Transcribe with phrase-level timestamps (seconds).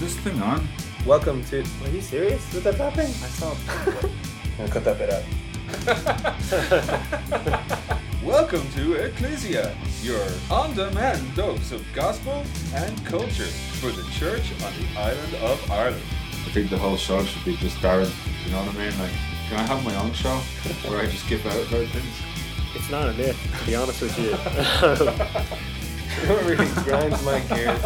[0.00, 0.66] this thing on?
[1.04, 1.60] Welcome to.
[1.60, 3.04] Are you serious with that tapping?
[3.04, 3.54] I saw.
[4.58, 5.22] I'll cut that bit out.
[8.24, 12.42] Welcome to Ecclesia, your on-demand dose of gospel
[12.74, 16.02] and culture for the church on the island of Ireland.
[16.46, 18.10] I think the whole show should be just Darren.
[18.46, 18.98] You know what I mean?
[18.98, 19.12] Like,
[19.50, 20.38] can I have my own show
[20.88, 22.22] where I just give out about things?
[22.74, 24.34] It's not a myth, to be honest with you.
[26.22, 27.80] It really grinds my gears.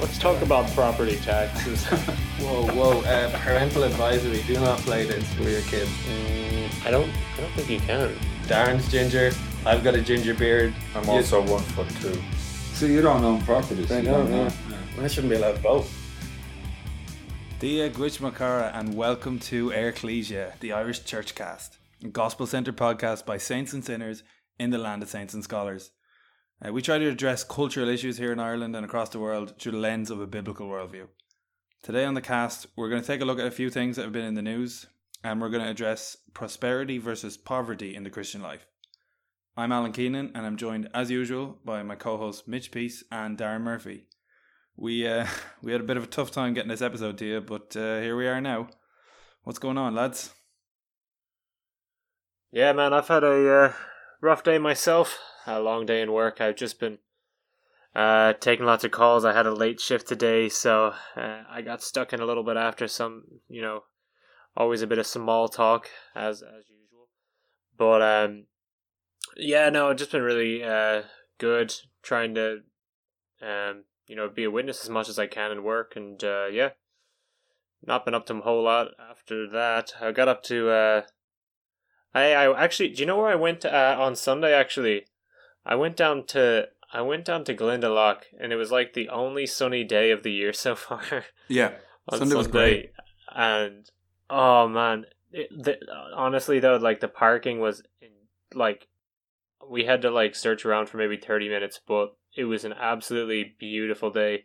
[0.00, 1.84] Let's talk about property taxes.
[2.40, 3.00] Whoa, whoa!
[3.02, 5.90] Uh, parental advisory: Do not play this for your kids.
[6.08, 7.10] Mm, I don't.
[7.36, 8.14] I don't think you can.
[8.44, 9.30] Darren's ginger.
[9.66, 10.72] I've got a ginger beard.
[10.94, 12.18] I'm You- also one foot two.
[12.72, 13.92] So you don't own properties?
[13.92, 14.44] I you don't know.
[14.48, 15.02] know.
[15.02, 15.92] I shouldn't be allowed both.
[17.58, 23.36] Dia Gwich Makara and welcome to Ecclesia, the Irish Churchcast, a gospel centre podcast by
[23.36, 24.22] saints and sinners
[24.58, 25.90] in the land of saints and scholars.
[26.62, 29.72] Uh, we try to address cultural issues here in Ireland and across the world through
[29.72, 31.06] the lens of a biblical worldview.
[31.82, 34.02] Today on the cast, we're going to take a look at a few things that
[34.02, 34.86] have been in the news,
[35.24, 38.66] and we're going to address prosperity versus poverty in the Christian life.
[39.56, 43.38] I'm Alan Keenan, and I'm joined, as usual, by my co hosts Mitch Peace and
[43.38, 44.06] Darren Murphy.
[44.76, 45.26] We uh,
[45.62, 48.00] we had a bit of a tough time getting this episode to you, but uh,
[48.00, 48.68] here we are now.
[49.44, 50.34] What's going on, lads?
[52.52, 53.72] Yeah, man, I've had a uh,
[54.20, 55.18] rough day myself.
[55.46, 56.40] A long day in work.
[56.40, 56.98] I've just been
[57.94, 59.24] uh, taking lots of calls.
[59.24, 62.56] I had a late shift today, so uh, I got stuck in a little bit
[62.56, 63.84] after some, you know,
[64.56, 67.08] always a bit of small talk as as usual.
[67.76, 68.44] But um,
[69.36, 71.02] yeah, no, it's just been really uh
[71.38, 72.58] good trying to
[73.40, 76.46] um you know be a witness as much as I can in work, and uh,
[76.46, 76.70] yeah,
[77.84, 79.94] not been up to a whole lot after that.
[80.00, 81.02] I got up to uh.
[82.12, 84.52] I, I actually, do you know where I went uh, on Sunday?
[84.52, 85.04] Actually,
[85.64, 89.46] I went down to I went down to Glendalough, and it was like the only
[89.46, 91.24] sunny day of the year so far.
[91.48, 91.72] Yeah,
[92.08, 92.92] on Sunday was great.
[93.34, 93.88] and
[94.28, 95.78] oh man, it, the,
[96.14, 98.08] honestly though, like the parking was in,
[98.54, 98.88] like
[99.68, 103.54] we had to like search around for maybe thirty minutes, but it was an absolutely
[103.58, 104.44] beautiful day.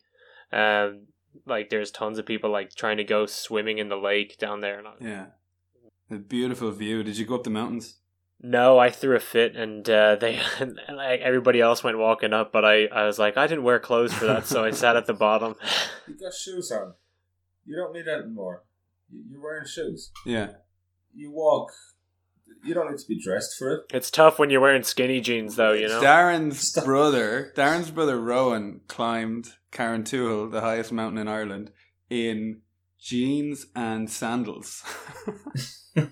[0.51, 1.07] Um,
[1.45, 4.77] like there's tons of people like trying to go swimming in the lake down there,
[4.79, 5.25] and I, yeah.
[6.11, 7.01] A beautiful view.
[7.01, 7.97] Did you go up the mountains?
[8.47, 10.39] No, I threw a fit, and uh, they
[10.93, 14.13] like everybody else went walking up, but I, I was like, I didn't wear clothes
[14.13, 15.55] for that, so I sat at the bottom.
[16.07, 16.93] You got shoes on.
[17.65, 18.63] You don't need that anymore.
[19.09, 20.11] You- You're wearing shoes.
[20.25, 20.49] Yeah.
[21.15, 21.71] You walk.
[22.63, 23.81] You don't need to be dressed for it.
[23.91, 26.01] It's tough when you're wearing skinny jeans, though, you know.
[26.01, 26.85] Darren's Stop.
[26.85, 31.71] brother, Darren's brother Rowan climbed Carrauntoohil, the highest mountain in Ireland,
[32.09, 32.61] in
[33.05, 34.83] jeans and sandals.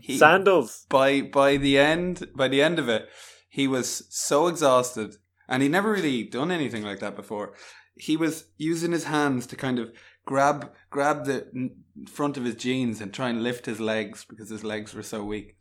[0.00, 0.86] He- Sandals.
[0.88, 3.08] by by the end by the end of it,
[3.48, 5.16] he was so exhausted,
[5.48, 7.54] and he'd never really done anything like that before.
[7.94, 9.90] He was using his hands to kind of
[10.24, 11.70] grab grab the
[12.08, 15.24] front of his jeans and try and lift his legs because his legs were so
[15.24, 15.56] weak.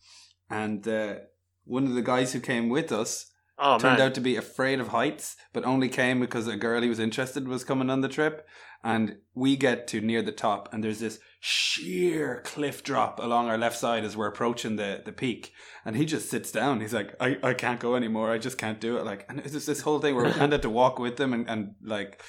[0.50, 1.16] And uh,
[1.64, 4.80] one of the guys who came with us Oh turned man, out to be afraid
[4.80, 8.10] of heights, but only came because a girl he was interested was coming on the
[8.10, 8.48] trip.
[8.84, 13.58] And we get to near the top, and there's this sheer cliff drop along our
[13.58, 15.54] left side as we're approaching the, the peak.
[15.84, 16.82] And he just sits down.
[16.82, 18.32] He's like, I, I can't go anymore.
[18.32, 19.06] I just can't do it.
[19.06, 21.34] Like, and it's just this whole thing where we kind of to walk with them
[21.34, 22.22] and, and like,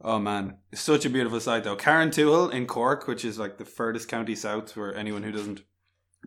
[0.00, 1.76] oh man, it's such a beautiful sight though.
[1.76, 5.62] Carrauntoohil in Cork, which is like the furthest county south for anyone who doesn't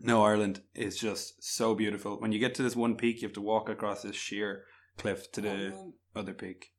[0.02, 2.20] know Ireland, is just so beautiful.
[2.20, 4.64] When you get to this one peak, you have to walk across this sheer
[4.98, 5.92] cliff to the man.
[6.14, 6.72] other peak.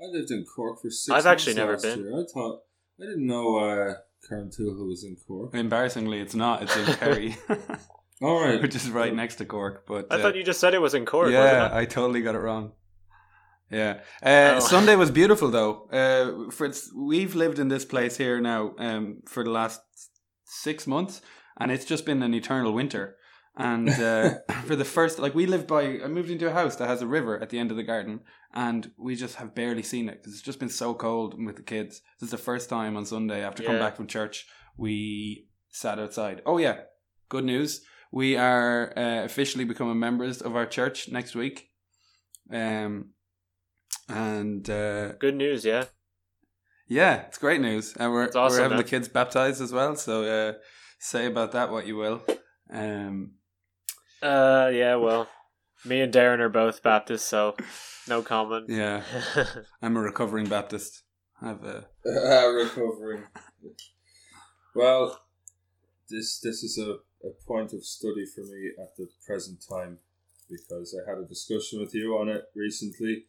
[0.00, 1.14] I lived in Cork for six.
[1.14, 2.00] I've actually never last been.
[2.00, 2.12] Year.
[2.20, 2.60] I thought
[3.00, 3.94] I didn't know uh,
[4.28, 5.54] Carrauntoohil was in Cork.
[5.54, 6.62] Embarrassingly, it's not.
[6.62, 7.36] It's in Kerry,
[8.22, 9.84] All right, which is right next to Cork.
[9.86, 11.30] But I uh, thought you just said it was in Cork.
[11.30, 11.70] yeah.
[11.72, 12.72] I totally got it wrong.
[13.70, 14.60] Yeah, uh, Oh.
[14.60, 15.88] Sunday was beautiful though.
[15.90, 19.80] Uh, for it's, we've lived in this place here now um, for the last
[20.44, 21.22] six months,
[21.58, 23.16] and it's just been an eternal winter.
[23.56, 24.34] And uh,
[24.64, 27.06] for the first, like we live by, I moved into a house that has a
[27.06, 28.20] river at the end of the garden,
[28.52, 31.62] and we just have barely seen it because it's just been so cold with the
[31.62, 32.00] kids.
[32.18, 34.46] This is the first time on Sunday after coming back from church
[34.76, 36.42] we sat outside.
[36.44, 36.80] Oh yeah,
[37.28, 37.82] good news!
[38.10, 41.70] We are uh, officially becoming members of our church next week.
[42.52, 43.10] Um,
[44.08, 45.84] and uh, Good news, yeah.
[46.88, 48.84] yeah, it's great news, and we're It's awesome, we're having man.
[48.84, 49.94] the kids baptized as well.
[49.96, 50.52] So uh,
[51.04, 52.22] say about that what you will.
[52.72, 53.32] Um,
[54.22, 54.96] Uh, yeah.
[54.96, 55.28] Well,
[55.84, 57.54] me and Darren are both Baptists, so
[58.08, 58.66] no comment.
[58.70, 59.02] yeah,
[59.82, 61.02] I'm a recovering Baptist.
[61.42, 63.24] I've a uh, recovering.
[64.74, 65.20] Well,
[66.08, 66.92] this this is a,
[67.26, 69.98] a point of study for me at the present time
[70.48, 73.26] because I had a discussion with you on it recently,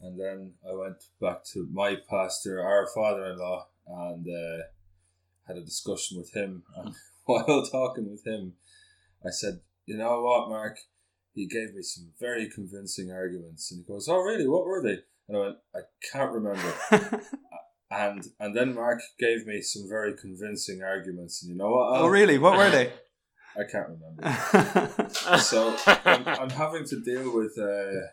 [0.00, 4.62] and then I went back to my pastor, our father-in-law, and uh,
[5.46, 6.62] had a discussion with him.
[6.76, 6.94] And
[7.46, 8.52] while talking with him,
[9.24, 10.76] I said, "You know what, Mark?
[11.32, 14.46] He gave me some very convincing arguments." And he goes, "Oh, really?
[14.46, 15.80] What were they?" And I went, "I
[16.12, 16.74] can't remember."
[17.90, 21.42] and and then Mark gave me some very convincing arguments.
[21.42, 22.00] And you know what?
[22.00, 22.36] oh, really?
[22.38, 22.92] What were they?
[23.56, 25.38] I can't remember.
[25.38, 28.08] so I'm, I'm having to deal with uh,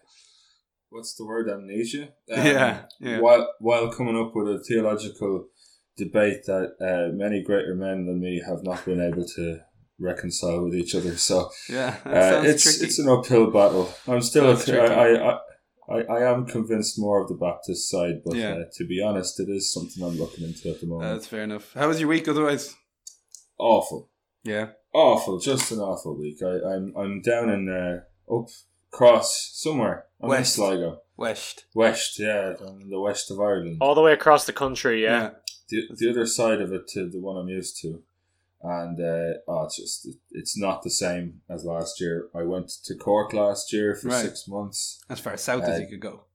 [0.89, 2.03] what's the word amnesia.
[2.03, 3.19] Um, Yeah, yeah.
[3.19, 5.47] While while coming up with a theological
[5.97, 9.59] debate that uh, many greater men than me have not been able to
[9.99, 11.15] reconcile with each other.
[11.17, 12.85] So yeah, that uh, it's tricky.
[12.85, 13.93] it's an uphill battle.
[14.07, 14.85] I'm still Sounds I.
[14.85, 15.39] I, I
[15.89, 18.53] I I am convinced more of the Baptist side, but Yeah.
[18.53, 21.13] uh, to be honest, it is something I'm looking into at the moment.
[21.13, 21.73] That's fair enough.
[21.73, 22.73] How was your week otherwise?
[23.59, 24.09] awful.
[24.43, 24.69] Yeah.
[24.93, 26.37] awful, just an awful week.
[26.43, 28.47] I, I'm I'm down in uh, up
[28.91, 30.05] cross somewhere.
[30.21, 30.57] I'm West.
[30.57, 31.65] in Sligo, West.
[31.75, 33.77] west, yeah, down in the west of Ireland.
[33.81, 35.31] All the way across the country, yeah.
[35.71, 38.03] The, the other side of it to the one I'm used to,
[38.61, 42.27] and uh, oh, it's just it's not the same as last year.
[42.35, 44.25] I went to Cork last year for Right.
[44.25, 44.99] six months.
[45.09, 46.25] As far south as Uh, you could go.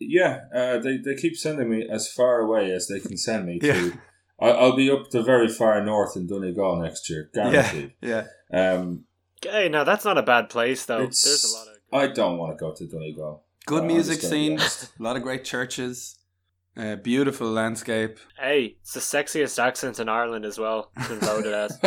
[0.00, 3.58] Yeah, uh, they they keep sending me as far away as they can send me
[3.62, 3.74] Yeah.
[3.74, 3.92] to.
[4.40, 7.50] I, I'll be up to very far north in Donegal next year, Yeah.
[7.50, 7.92] guaranteed.
[8.00, 8.24] Yeah.
[8.52, 9.04] Um,
[9.42, 11.00] Hey, now that's not a bad place though.
[11.00, 13.44] There's a lot of I don't want to go to Donegal.
[13.66, 14.58] Good Uh, music just scene.
[15.00, 16.18] A lot of great churches.
[16.76, 18.18] Uh, beautiful landscape.
[18.38, 20.90] Hey, it's the sexiest accent in Ireland as well.
[20.96, 21.78] It's been voted as.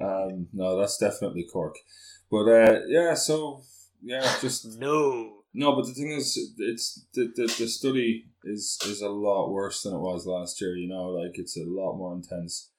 [0.00, 1.76] um, no, that's definitely Cork.
[2.30, 3.60] But uh, yeah, so
[4.02, 5.42] yeah, just No.
[5.52, 5.76] no.
[5.76, 9.92] But the thing is, it's the, the the study is is a lot worse than
[9.94, 10.74] it was last year.
[10.74, 12.70] You know, like it's a lot more intense,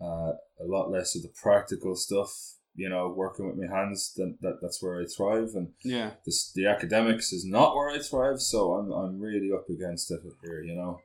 [0.00, 2.55] uh, a lot less of the practical stuff.
[2.76, 4.12] You know, working with my hands.
[4.16, 6.10] That, that that's where I thrive, and Yeah.
[6.24, 10.20] this, the academics is not where I thrive, so I'm I'm really up against it
[10.42, 11.00] here, you know.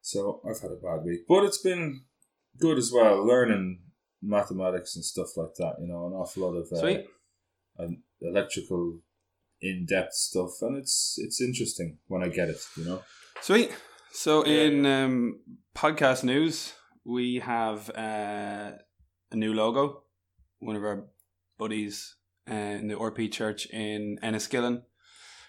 [0.00, 2.02] So I've had a bad week, but it's been
[2.58, 3.80] good as well, learning
[4.22, 5.74] mathematics and stuff like that.
[5.80, 7.06] You know, an awful lot of uh, Sweet.
[7.78, 9.00] um, electrical,
[9.60, 12.60] in depth stuff, and it's it's interesting when I get it.
[12.76, 13.02] You know.
[13.40, 13.70] Sweet.
[14.12, 15.40] So in um,
[15.76, 16.72] podcast news,
[17.04, 18.72] we have uh,
[19.30, 20.02] a new logo.
[20.60, 21.04] One of our
[21.58, 22.16] buddies
[22.50, 24.82] uh, in the RP Church in Enniskillen.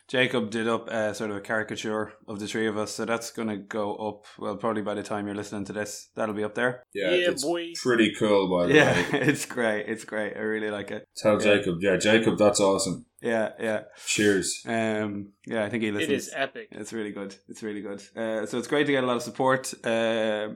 [0.07, 3.29] Jacob did up uh, sort of a caricature of the three of us, so that's
[3.29, 4.25] going to go up.
[4.39, 6.83] Well, probably by the time you're listening to this, that'll be up there.
[6.95, 7.73] Yeah, Yeah, it's boy.
[7.83, 8.49] pretty cool.
[8.49, 9.85] By the Yeah, way, it's great.
[9.87, 10.35] It's great.
[10.35, 11.07] I really like it.
[11.15, 11.57] tell Yeah.
[11.57, 11.75] Jacob.
[11.81, 13.05] Yeah, Jacob, that's awesome.
[13.21, 13.81] Yeah, yeah.
[14.07, 14.63] Cheers.
[14.65, 16.11] Um, yeah, I think he listens.
[16.11, 16.69] It is epic.
[16.71, 17.35] It's really good.
[17.47, 18.01] It's really good.
[18.15, 19.71] Uh, so it's great to get a lot of support.
[19.85, 20.55] Uh,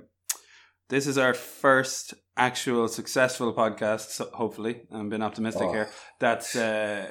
[0.93, 4.09] this is our first actual successful podcast.
[4.17, 5.73] So hopefully, I'm being optimistic Oh.
[5.73, 5.89] here.
[6.19, 7.09] That's uh,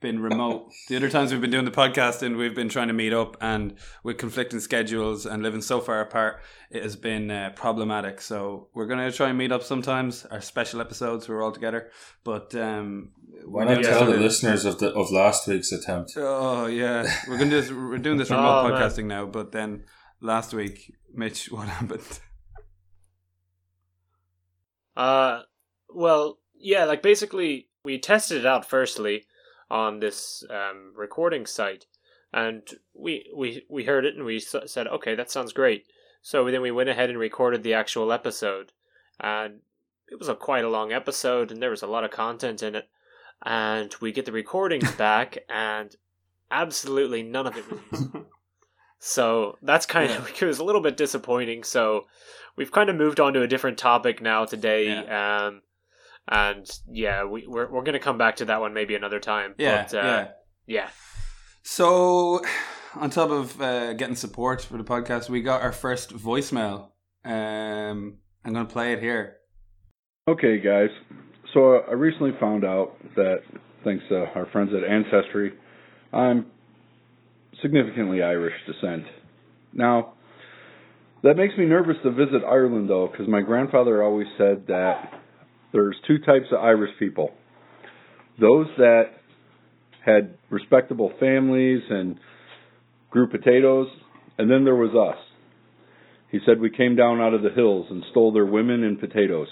[0.00, 0.70] been remote.
[0.88, 3.64] The other times we've been doing the podcasting, we've been trying to meet up, and
[4.02, 6.34] with conflicting schedules and living so far apart,
[6.70, 8.20] it has been uh, problematic.
[8.20, 10.26] So we're gonna try and meet up sometimes.
[10.26, 11.90] Our special episodes, we're all together.
[12.24, 13.12] But um,
[13.46, 16.12] Why we're not doing tell the listeners of the of last week's attempt?
[16.18, 17.62] Oh yeah, we're gonna.
[17.90, 18.72] We're doing this remote Oh, man.
[18.78, 19.24] podcasting now.
[19.38, 19.84] But then
[20.20, 22.20] last week, Mitch, what happened?
[24.96, 25.42] Uh,
[25.88, 29.26] well, yeah, like basically we tested it out firstly
[29.70, 31.86] on this um, recording site,
[32.32, 32.62] and
[32.94, 35.86] we we we heard it and we said, okay, that sounds great.
[36.22, 38.72] So then we went ahead and recorded the actual episode,
[39.20, 39.60] and
[40.08, 42.74] it was a quite a long episode, and there was a lot of content in
[42.74, 42.88] it.
[43.44, 45.94] And we get the recordings back, and
[46.50, 48.08] absolutely none of it was.
[49.06, 51.62] So that's kind of it was a little bit disappointing.
[51.62, 52.06] So
[52.56, 54.96] we've kind of moved on to a different topic now today.
[54.96, 55.62] Um,
[56.28, 59.54] and yeah, we we're we're gonna come back to that one maybe another time.
[59.58, 60.28] Yeah, but, uh, yeah.
[60.66, 60.88] yeah.
[61.62, 62.42] So,
[62.94, 66.90] on top of uh, getting support for the podcast, we got our first voicemail.
[67.24, 69.36] Um, I'm going to play it here.
[70.28, 70.90] Okay, guys.
[71.54, 73.40] So uh, I recently found out that,
[73.84, 75.54] thanks to our friends at Ancestry,
[76.12, 76.46] I'm
[77.62, 79.04] significantly Irish descent.
[79.72, 80.14] Now,
[81.24, 85.10] that makes me nervous to visit Ireland, though, because my grandfather always said that
[85.72, 87.32] there's two types of Irish people
[88.40, 89.04] those that
[90.04, 92.18] had respectable families and
[93.10, 93.86] grew potatoes,
[94.38, 95.18] and then there was us.
[96.30, 99.48] He said we came down out of the hills and stole their women and potatoes.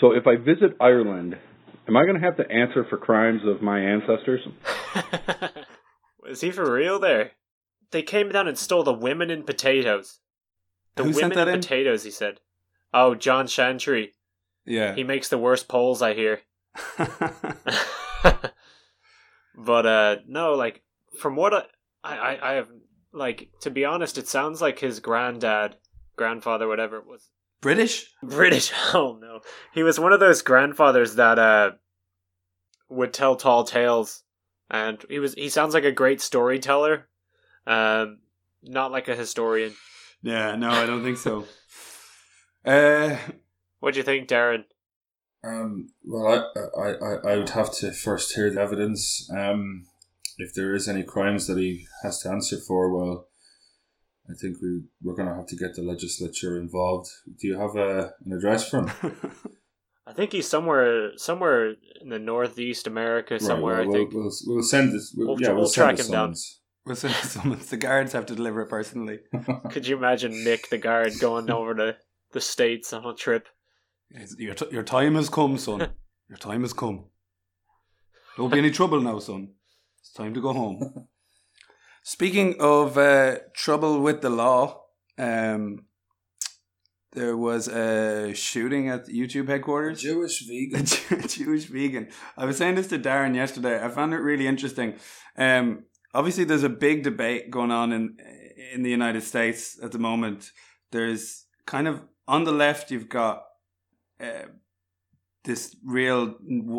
[0.00, 1.36] So if I visit Ireland,
[1.86, 4.40] am I going to have to answer for crimes of my ancestors?
[6.26, 7.32] Is he for real there?
[7.90, 10.20] They came down and stole the women and potatoes.
[10.96, 11.60] The Who women sent that and in?
[11.60, 12.40] potatoes, he said.
[12.92, 14.12] Oh, John Chantry.
[14.64, 14.94] Yeah.
[14.94, 16.40] He makes the worst polls, I hear.
[19.56, 20.82] but uh no, like
[21.18, 21.64] from what I
[22.16, 22.68] I, I have
[23.12, 25.76] like to be honest, it sounds like his granddad,
[26.16, 28.06] grandfather, whatever it was British?
[28.22, 28.72] British.
[28.94, 29.40] Oh no,
[29.72, 31.72] he was one of those grandfathers that uh
[32.88, 34.22] would tell tall tales,
[34.70, 37.08] and he was he sounds like a great storyteller,
[37.66, 38.18] um,
[38.62, 39.74] not like a historian.
[40.24, 41.44] Yeah, no, I don't think so.
[42.64, 43.16] uh,
[43.80, 44.64] What do you think, Darren?
[45.44, 46.26] Um, well,
[46.56, 49.28] I, I, I, I would have to first hear the evidence.
[49.30, 49.84] Um,
[50.38, 53.28] if there is any crimes that he has to answer for, well,
[54.30, 57.10] I think we we're going to have to get the legislature involved.
[57.38, 58.90] Do you have a, an address for him?
[60.06, 63.76] I think he's somewhere somewhere in the northeast America somewhere.
[63.80, 64.14] Right, well, I think.
[64.14, 65.12] we'll, we'll, we'll send this.
[65.14, 66.34] We'll, We'll- yeah, we'll, we'll send track the him down.
[66.86, 66.86] Summons.
[66.86, 67.66] we'll send summons.
[67.70, 69.20] The guards have to deliver it personally.
[69.70, 71.96] Could you imagine Mick the guard going over to
[72.32, 73.48] the states on a trip?
[74.10, 75.88] It's- Your, t- your time has come, son.
[76.28, 77.04] Your time has come.
[78.36, 79.48] Don't be any trouble now, son.
[80.00, 81.06] It's time to go home.
[82.02, 84.82] Speaking of uh, trouble with the law,
[85.18, 85.84] um,
[87.12, 90.00] there was a shooting at YouTube headquarters.
[90.02, 90.80] Jewish vegan.
[90.80, 92.08] a Jew- Jewish vegan.
[92.36, 93.82] I was saying this to Darren yesterday.
[93.82, 94.94] I found it really interesting.
[95.36, 98.16] Um, obviously, there's a big debate going on in
[98.72, 100.50] in the United States at the moment.
[100.90, 103.42] There's kind of on the left, you've got
[104.20, 104.46] uh,
[105.44, 106.34] this real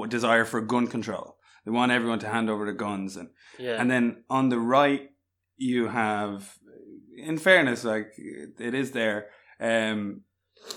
[0.07, 1.37] desire for gun control.
[1.65, 3.79] They want everyone to hand over the guns, and Yeah.
[3.81, 5.09] and then on the right,
[5.57, 6.57] you have,
[7.17, 9.27] in fairness, like it is there.
[9.59, 10.21] Um,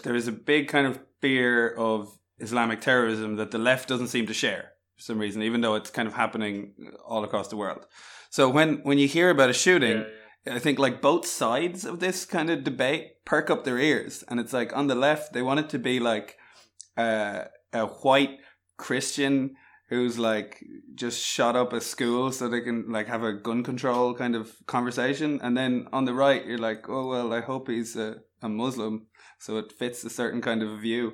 [0.03, 4.27] there is a big kind of fear of Islamic terrorism that the left doesn't seem
[4.27, 6.75] to share for some reason, even though it's kind of happening
[7.07, 7.87] all across the world.
[8.31, 9.99] So when when you hear about a shooting,
[10.45, 14.25] Yeah, I think like both sides of this kind of debate perk up their ears,
[14.29, 16.37] and it's like on the left they want it to be like
[16.97, 18.39] uh, a white
[18.77, 19.55] Christian
[19.91, 20.63] who's like
[20.95, 24.55] just shot up a school so they can like have a gun control kind of
[24.67, 28.49] conversation, and then on the right you're like, oh well, I hope he's a, a
[28.49, 29.07] Muslim,
[29.39, 31.13] so it fits a certain kind of view.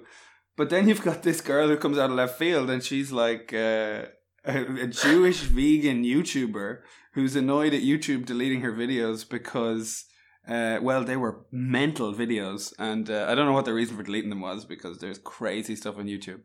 [0.56, 3.52] But then you've got this girl who comes out of left field, and she's like
[3.52, 4.04] uh,
[4.44, 6.80] a, Jewish vegan YouTuber
[7.14, 10.04] who's annoyed at YouTube deleting her videos because,
[10.48, 14.02] uh, well, they were mental videos, and uh, I don't know what the reason for
[14.02, 16.42] deleting them was because there's crazy stuff on YouTube.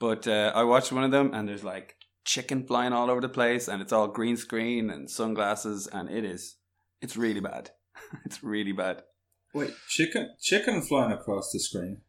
[0.00, 3.28] But uh, I watched one of them, and there's like chicken flying all over the
[3.28, 6.56] place, and it's all green screen and sunglasses, and it is,
[7.00, 7.70] it's really bad.
[8.24, 9.02] it's really bad.
[9.54, 12.00] Wait, chicken, chicken flying across the screen.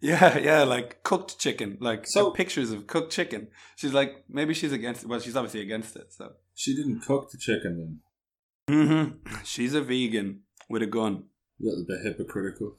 [0.00, 3.48] Yeah, yeah, like cooked chicken, like So- pictures of cooked chicken.
[3.76, 5.04] She's like, maybe she's against.
[5.06, 6.12] Well, she's obviously against it.
[6.12, 8.00] So, She didn't cook the chicken
[8.68, 8.86] then.
[8.86, 9.34] mm-hmm.
[9.44, 11.24] she's a vegan with a gun.
[11.60, 12.76] A little bit hypocritical.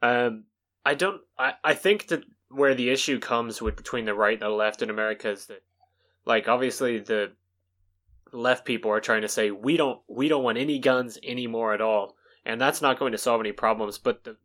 [0.00, 0.44] Um,
[0.86, 1.20] I don't.
[1.38, 4.80] I, I think that where the issue comes with between the right and the left
[4.82, 5.62] in America is that,
[6.24, 7.32] like, obviously the
[8.32, 11.80] left people are trying to say we don't we don't want any guns anymore at
[11.80, 13.98] all, and that's not going to solve any problems.
[13.98, 14.36] But the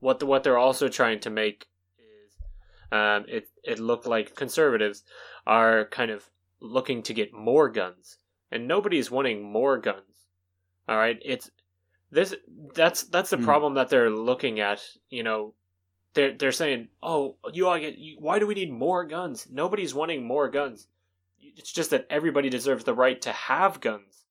[0.00, 1.66] what the, what they're also trying to make
[1.98, 2.36] is,
[2.92, 5.02] um, it it look like conservatives
[5.46, 8.18] are kind of looking to get more guns,
[8.50, 10.26] and nobody's wanting more guns.
[10.88, 11.50] All right, it's
[12.10, 12.34] this
[12.74, 13.44] that's that's the Hmm.
[13.44, 14.82] problem that they're looking at.
[15.10, 15.54] You know,
[16.14, 17.98] they're they're saying, "Oh, you all get.
[17.98, 19.48] You, why do we need more guns?
[19.50, 20.86] Nobody's wanting more guns.
[21.40, 24.25] It's just that everybody deserves the right to have guns.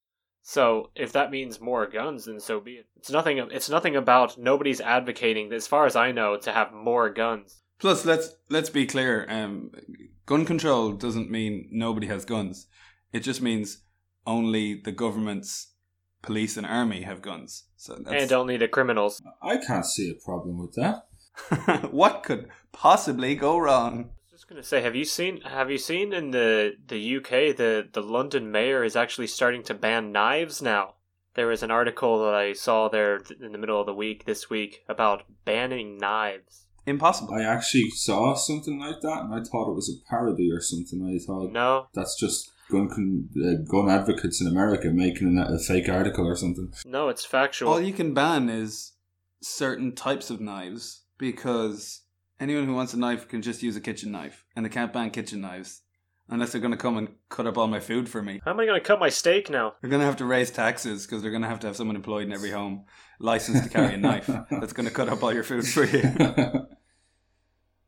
[0.48, 2.86] So if that means more guns, then so be it.
[2.98, 3.40] It's nothing.
[3.52, 7.64] It's nothing about nobody's advocating, as far as I know, to have more guns.
[7.80, 9.26] Plus, let's let's be clear.
[9.28, 9.72] Um,
[10.28, 12.68] gun control doesn't mean nobody has guns.
[13.12, 13.80] It just means
[14.28, 15.74] only the government's
[16.22, 17.64] police and army have guns.
[17.76, 19.24] So that's and only the criminals.
[19.42, 21.90] I can't see a problem with that.
[21.92, 24.12] what could possibly go wrong?
[24.36, 25.40] I was just gonna say, have you seen?
[25.44, 29.74] Have you seen in the the UK the the London mayor is actually starting to
[29.74, 30.96] ban knives now.
[31.36, 34.50] There was an article that I saw there in the middle of the week this
[34.50, 36.66] week about banning knives.
[36.86, 37.34] Impossible.
[37.34, 41.02] I actually saw something like that, and I thought it was a parody or something.
[41.02, 45.60] I thought No, that's just gun con- uh, gun advocates in America making a, a
[45.60, 46.74] fake article or something.
[46.86, 47.72] no, it's factual.
[47.72, 48.96] All you can ban is
[49.42, 52.02] certain types of knives because
[52.40, 55.12] anyone who wants a knife can just use a kitchen knife, and they can't ban
[55.12, 55.82] kitchen knives
[56.30, 58.42] unless they're going to come and cut up all my food for me.
[58.44, 59.74] How am I gonna cut my steak now?
[59.82, 61.96] They're going to have to raise taxes because they're going to have to have someone
[61.96, 62.86] employed in every home
[63.20, 66.02] licensed to carry a knife that's going to cut up all your food for you.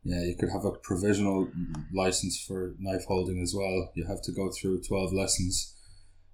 [0.03, 1.49] yeah, you could have a provisional
[1.93, 3.91] license for knife holding as well.
[3.95, 5.75] You have to go through 12 lessons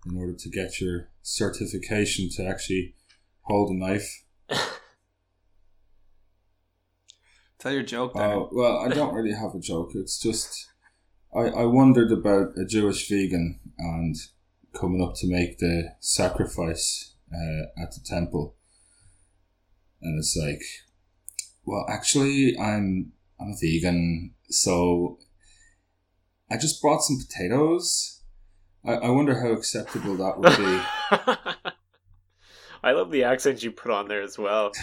[0.06, 2.96] in order to get your certification to actually
[3.42, 4.26] hold a knife.
[7.64, 8.42] Tell your joke there.
[8.42, 9.92] Uh, well, I don't really have a joke.
[9.96, 10.68] It's just
[11.34, 14.18] I, I wondered about a Jewish vegan and
[14.74, 18.58] coming up to make the sacrifice uh, at the temple,
[20.02, 20.62] and it's like,
[21.64, 25.20] well, actually, I'm I'm a vegan, so
[26.52, 28.24] I just brought some potatoes.
[28.86, 31.72] I, I wonder how acceptable that would be.
[32.84, 34.74] I love the accent you put on there as well.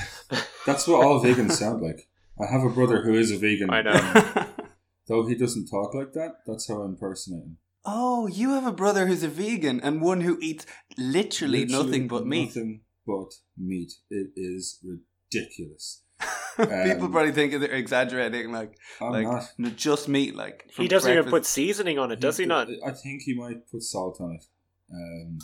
[0.64, 2.06] That's what all vegans sound like.
[2.40, 3.70] I have a brother who is a vegan.
[3.70, 4.46] I know.
[5.08, 7.56] though he doesn't talk like that, that's how I impersonate him.
[7.84, 10.66] oh, you have a brother who's a vegan and one who eats
[10.98, 12.46] literally, Literally nothing but meat.
[12.48, 13.92] Nothing but meat.
[14.10, 16.02] It is ridiculous.
[16.56, 19.44] People Um, probably think they're exaggerating, like I'm like not.
[19.56, 20.36] no, just meat.
[20.36, 22.68] Like he doesn't even put seasoning on it, does he not?
[22.84, 24.44] I think he might put salt on it.
[24.92, 25.38] Um,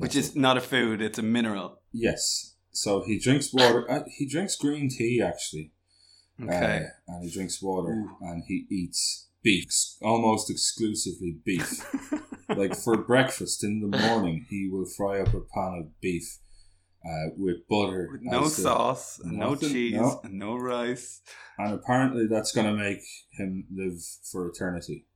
[0.00, 1.80] which that's is not a food; it's a mineral.
[1.92, 2.56] Yes.
[2.72, 3.88] So he drinks water.
[3.88, 5.72] Uh, he drinks green tea actually.
[6.42, 6.86] Okay.
[7.08, 8.16] Uh, and he drinks water Ooh.
[8.20, 9.68] and he eats beef,
[10.02, 11.84] almost exclusively beef.
[12.48, 16.38] like for breakfast in the morning, he will fry up a pan of beef
[17.04, 18.08] uh, with butter.
[18.10, 20.20] With no sauce, and no cheese, no.
[20.24, 21.20] and no rice.
[21.58, 24.00] And apparently that's going to make him live
[24.30, 25.06] for eternity.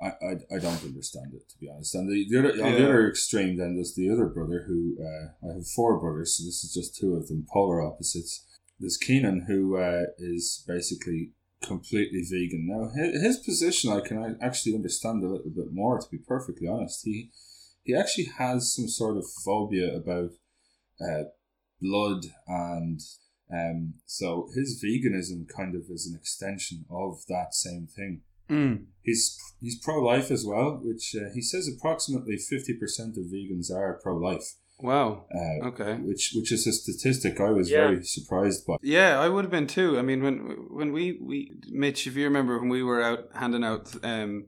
[0.00, 1.94] I, I, I don't understand it, to be honest.
[1.94, 5.48] And the, the other, on the other extreme, then, there's the other brother who, uh,
[5.48, 8.46] I have four brothers, so this is just two of them, polar opposites.
[8.78, 11.32] There's Keenan, who uh, is basically
[11.62, 12.66] completely vegan.
[12.68, 16.68] Now, his, his position I can actually understand a little bit more, to be perfectly
[16.68, 17.04] honest.
[17.04, 17.30] He,
[17.82, 20.30] he actually has some sort of phobia about
[21.00, 21.24] uh,
[21.80, 23.00] blood and
[23.52, 28.22] um, so his veganism kind of is an extension of that same thing.
[28.50, 28.86] Mm.
[29.02, 33.70] He's he's pro life as well, which uh, he says approximately fifty percent of vegans
[33.70, 34.54] are pro life.
[34.80, 35.26] Wow.
[35.34, 35.94] Uh, Okay.
[35.96, 37.88] Which which is a statistic I was Yeah.
[37.88, 38.76] very surprised by.
[38.82, 39.98] Yeah, I would have been too.
[39.98, 40.36] I mean, when
[40.70, 44.46] when we we Mitch, if you remember when we were out handing out um,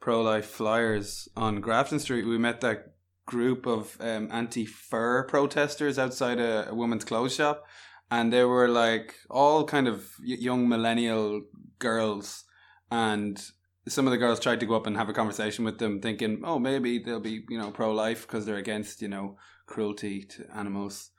[0.00, 2.92] pro life flyers on Grafton Street, we met that
[3.26, 7.64] group of um, anti fur protesters outside a, a woman's clothes shop,
[8.10, 11.42] and they were like all kind of young millennial
[11.80, 12.44] girls,
[12.90, 13.42] and
[13.88, 16.42] some of the girls tried to go up and have a conversation with them, thinking,
[16.44, 20.46] oh, maybe they'll be you know pro life because they're against you know cruelty to
[20.54, 21.10] animals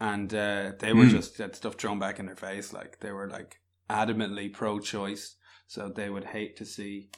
[0.00, 1.10] and uh, they were Hmm.
[1.10, 2.72] just had stuff thrown back in their face.
[2.72, 3.60] Like they were like
[3.90, 5.36] adamantly pro-choice,
[5.66, 7.10] so they would hate to see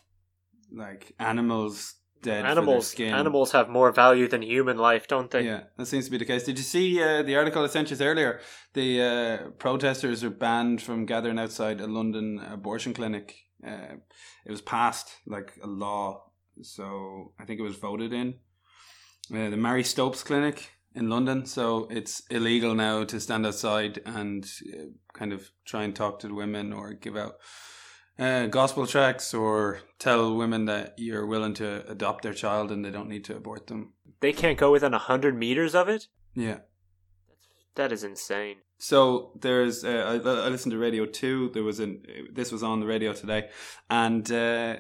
[0.73, 2.44] like animals dead.
[2.44, 3.12] Animals skin.
[3.14, 5.42] animals have more value than human life, don't they?
[5.44, 6.44] Yeah, that seems to be the case.
[6.44, 8.40] Did you see uh, the article I sent you earlier?
[8.75, 13.37] The uh, protesters are banned from gathering outside a London abortion clinic.
[13.66, 13.96] Uh,
[14.46, 16.31] it was passed like a law,
[16.62, 18.35] so I think it was voted in.
[19.33, 24.44] Uh, the Marie Stopes Clinic in London, so it's illegal now to stand outside and
[24.73, 27.37] uh, kind of try and talk to the women or give out
[28.18, 32.90] uh, gospel tracts or tell women that you're willing to adopt their child and they
[32.90, 33.94] don't need to abort them.
[34.20, 36.09] They can't go within a hundred meters of it.
[36.35, 36.59] Yeah.
[37.77, 38.57] That is insane.
[38.83, 41.51] So there's, uh, I, I listened to Radio Two.
[41.53, 43.51] There was an this was on the radio today,
[43.90, 44.77] and uh,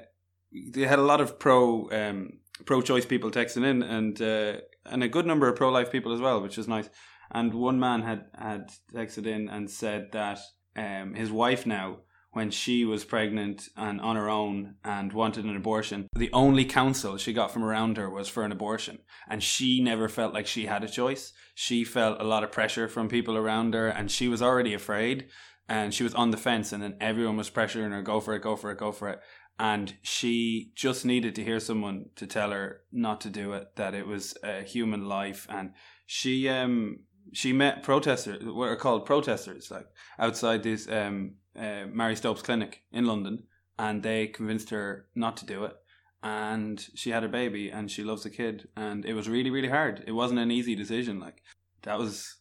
[0.50, 5.02] they had a lot of pro um, pro choice people texting in, and uh, and
[5.02, 6.88] a good number of pro life people as well, which is nice.
[7.30, 10.38] And one man had had texted in and said that
[10.76, 11.98] um, his wife now,
[12.32, 17.16] when she was pregnant and on her own and wanted an abortion, the only counsel
[17.16, 20.66] she got from around her was for an abortion, and she never felt like she
[20.66, 21.32] had a choice.
[21.54, 25.26] She felt a lot of pressure from people around her, and she was already afraid,
[25.68, 28.42] and she was on the fence, and then everyone was pressuring her, "Go for it,
[28.42, 29.20] go for it, go for it."
[29.58, 33.94] And she just needed to hear someone to tell her not to do it, that
[33.94, 35.72] it was a human life, and
[36.06, 37.00] she um
[37.32, 39.86] she met protesters, what are called protesters, like
[40.18, 43.44] outside this um uh, Marie Stopes clinic in London,
[43.78, 45.76] and they convinced her not to do it.
[46.22, 49.68] And she had her baby, and she loves the kid, and it was really, really
[49.70, 50.04] hard.
[50.06, 51.18] It wasn't an easy decision.
[51.18, 51.42] Like
[51.82, 52.36] that was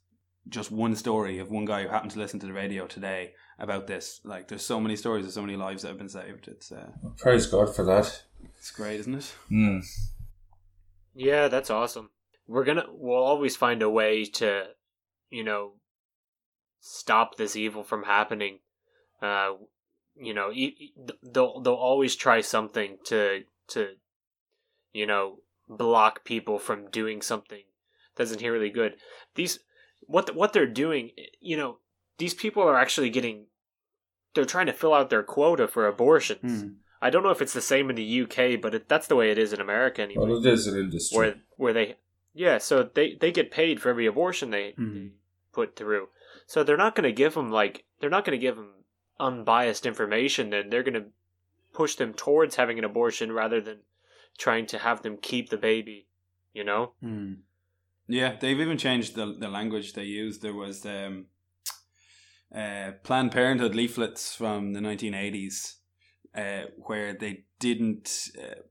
[0.49, 3.87] just one story of one guy who happened to listen to the radio today about
[3.87, 4.19] this.
[4.25, 6.47] Like there's so many stories of so many lives that have been saved.
[6.47, 8.23] It's uh, Praise God for that.
[8.57, 9.33] it's great, isn't it?
[9.47, 9.79] Hmm.
[11.15, 12.09] Yeah, that's awesome.
[12.47, 14.65] We're gonna we'll always find a way to,
[15.29, 15.73] you know,
[16.79, 18.59] stop this evil from happening.
[19.21, 19.53] Uh,
[20.15, 20.51] you know,
[21.23, 23.89] they'll they'll always try something to to,
[24.93, 27.63] you know, block people from doing something
[28.15, 28.95] that's inherently good.
[29.35, 29.59] These
[30.01, 31.77] what the, what they're doing, you know,
[32.17, 33.45] these people are actually getting.
[34.35, 36.61] They're trying to fill out their quota for abortions.
[36.61, 36.67] Hmm.
[37.01, 39.31] I don't know if it's the same in the UK, but it, that's the way
[39.31, 41.17] it is in America anyway Well, it is an industry.
[41.17, 41.95] where where they
[42.33, 44.93] yeah so they they get paid for every abortion they, Mhm.
[44.93, 45.09] they
[45.53, 46.09] put through
[46.45, 48.78] so they're not going to give them like they're not going to give them
[49.19, 51.05] unbiased information then they're going to
[51.73, 53.79] push them towards having an abortion rather than
[54.37, 56.07] trying to have them keep the baby
[56.53, 57.33] you know Hmm.
[58.09, 60.41] Yeah, they've even changed the the language they used.
[60.41, 61.27] There was um,
[62.53, 65.75] uh, Planned Parenthood leaflets from the 1980s
[66.35, 68.61] uh, where they didn't uh,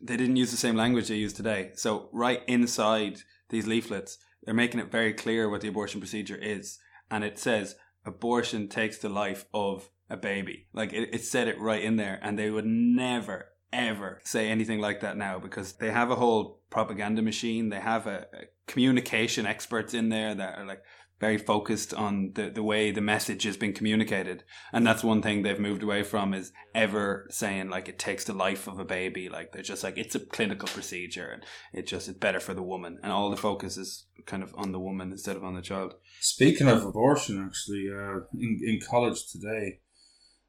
[0.00, 1.72] they didn't use the same language they use today.
[1.74, 6.78] So right inside these leaflets, they're making it very clear what the abortion procedure is,
[7.10, 10.66] and it says abortion takes the life of a baby.
[10.72, 14.80] Like it, it said it right in there, and they would never ever say anything
[14.80, 17.68] like that now because they have a whole propaganda machine.
[17.68, 20.82] They have a, a communication experts in there that are like
[21.20, 24.42] very focused on the, the way the message has been communicated.
[24.72, 28.32] And that's one thing they've moved away from is ever saying like it takes the
[28.32, 29.28] life of a baby.
[29.28, 32.62] Like they're just like it's a clinical procedure and it just it's better for the
[32.62, 32.98] woman.
[33.02, 35.94] And all the focus is kind of on the woman instead of on the child.
[36.20, 39.80] Speaking of abortion, actually, uh, in, in college today,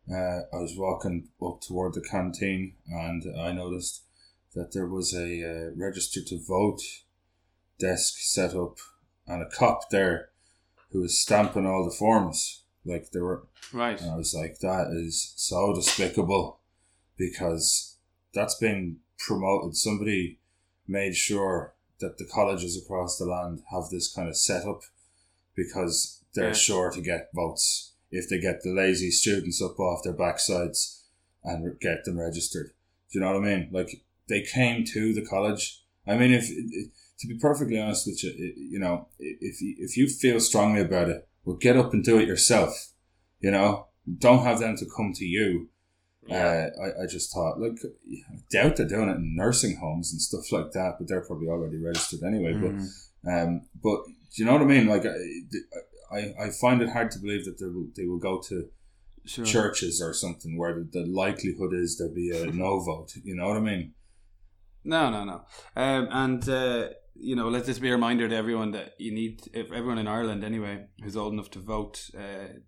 [0.09, 4.05] uh, I was walking up toward the canteen and I noticed
[4.55, 6.81] that there was a uh, register to vote
[7.77, 8.77] desk set up
[9.27, 10.30] and a cop there
[10.91, 12.63] who was stamping all the forms.
[12.85, 13.99] Like there were, Right.
[14.01, 16.59] and I was like, that is so despicable
[17.17, 17.97] because
[18.33, 19.75] that's been promoted.
[19.77, 20.39] Somebody
[20.87, 24.81] made sure that the colleges across the land have this kind of setup
[25.55, 26.53] because they're Yeah.
[26.53, 31.01] sure to get votes if they get the lazy students up off their backsides
[31.43, 32.71] and get them registered.
[33.11, 33.69] Do you know what I mean?
[33.71, 35.83] Like they came to the college.
[36.07, 36.49] I mean, if
[37.21, 41.07] to be perfectly honest with you, you know, if you, if you feel strongly about
[41.09, 42.93] it, well, get up and do it yourself.
[43.39, 45.69] You know, don't have them to come to you.
[46.29, 46.35] Uh,
[46.81, 50.51] I, I just thought, look, I doubt they're doing it in nursing homes and stuff
[50.51, 52.53] like that, but they're probably already registered anyway.
[52.53, 52.87] Mm.
[53.23, 54.87] But um, but do you know what I mean?
[54.87, 58.39] Like, I, I, I find it hard to believe that they will they will go
[58.49, 58.69] to
[59.23, 59.45] Sure.
[59.45, 63.13] churches or something where the, the likelihood is there'll be a no vote.
[63.23, 63.93] You know what I mean?
[64.83, 65.45] No, no, no.
[65.75, 69.49] Um, and uh, you know, let this be a reminder to everyone that you need,
[69.53, 72.59] if everyone in Ireland anyway who's old enough to vote, uh,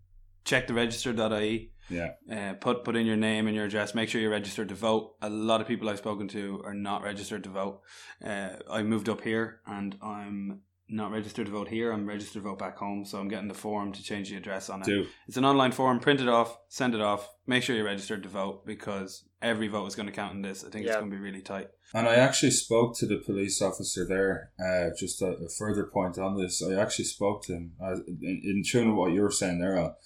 [0.46, 1.72] check the register.ie.
[1.90, 2.12] Yeah.
[2.32, 3.94] Uh, put put in your name and your address.
[3.94, 5.16] Make sure you're registered to vote.
[5.22, 7.82] A lot of people I've spoken to are not registered to vote.
[8.24, 10.62] Uh, I moved up here and I'm
[10.94, 11.92] not registered to vote here.
[11.92, 13.04] I'm registered to vote back home.
[13.06, 14.86] So I'm getting the form to change the address on it.
[14.86, 16.00] Do It's an online form.
[16.00, 16.58] Print it off.
[16.70, 17.30] Send it off.
[17.48, 20.64] Make sure you're registered to vote because every vote is going to count in this.
[20.64, 21.00] I think it's Yeah.
[21.00, 21.70] going to be really tight.
[21.94, 24.52] And I actually spoke to the police officer there.
[24.60, 28.42] Uh, just a, a further point on this, I actually spoke to him uh, in,
[28.44, 29.78] in tune with what you were saying there.
[29.78, 29.98] Al.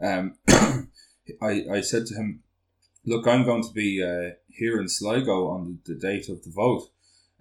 [0.00, 0.36] Um,
[1.42, 2.42] I I said to him,
[3.06, 6.50] "Look, I'm going to be uh, here in Sligo on the, the date of the
[6.50, 6.88] vote,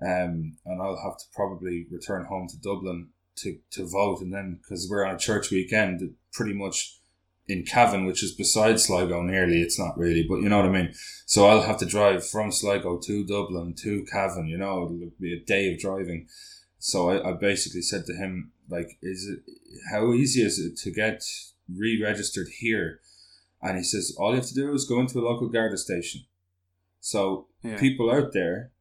[0.06, 4.60] um, and I'll have to probably return home to Dublin to, to vote, and then
[4.62, 7.00] because we're on a church weekend, pretty much."
[7.46, 10.72] In Cavan, which is beside Sligo, nearly it's not really, but you know what I
[10.72, 10.94] mean.
[11.26, 15.34] So I'll have to drive from Sligo to Dublin to Cavan, you know, it'll be
[15.34, 16.30] a day of driving.
[16.80, 19.40] So I, I basically said to him, like, is it
[19.92, 21.22] how easy is it to get
[21.68, 23.02] re registered here?
[23.62, 26.22] And he says, all you have to do is go into a local Garda station.
[27.02, 27.78] So Yeah.
[27.78, 28.72] people out there,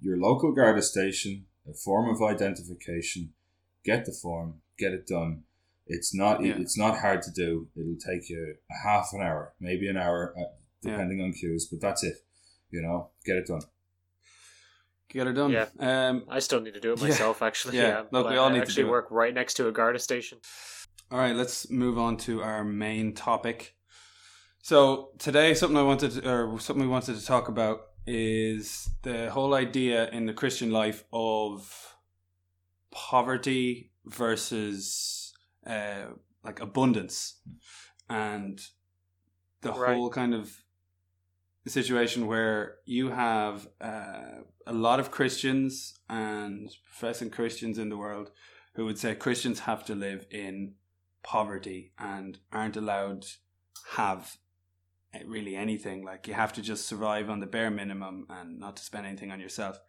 [0.00, 3.32] your local Garda station, a form of identification,
[3.84, 5.44] get the form, get it done.
[5.86, 6.56] It's not Yeah.
[6.58, 7.68] it's not hard to do.
[7.76, 10.40] It'll take you a half an hour, maybe an hour, uh,
[10.82, 10.92] Yeah.
[10.92, 12.16] depending on queues, but that's it.
[12.70, 13.62] You know, get it done.
[15.08, 15.50] Get it done.
[15.50, 15.66] Yeah.
[15.80, 17.08] Um, I still need to do it Yeah.
[17.08, 17.76] myself, actually.
[17.76, 17.88] Yeah.
[17.88, 18.92] Yeah, Look, but we all I need to actually do it.
[18.92, 20.38] work right next to a Garda station.
[21.10, 23.74] All right, let's move on to our main topic.
[24.62, 29.30] So today, something I wanted, to, or something we wanted to talk about, is the
[29.30, 31.96] whole idea in the Christian life of
[32.90, 35.32] poverty versus
[35.66, 36.06] uh,
[36.44, 37.40] like abundance,
[38.08, 38.60] and
[39.60, 39.94] the Right.
[39.94, 40.64] whole kind of
[41.66, 48.30] situation where you have uh, a lot of Christians and professing Christians in the world
[48.74, 50.74] who would say Christians have to live in
[51.22, 53.26] poverty and aren't allowed
[53.92, 54.38] have
[55.26, 58.82] really anything like you have to just survive on the bare minimum and not to
[58.82, 59.80] spend anything on yourself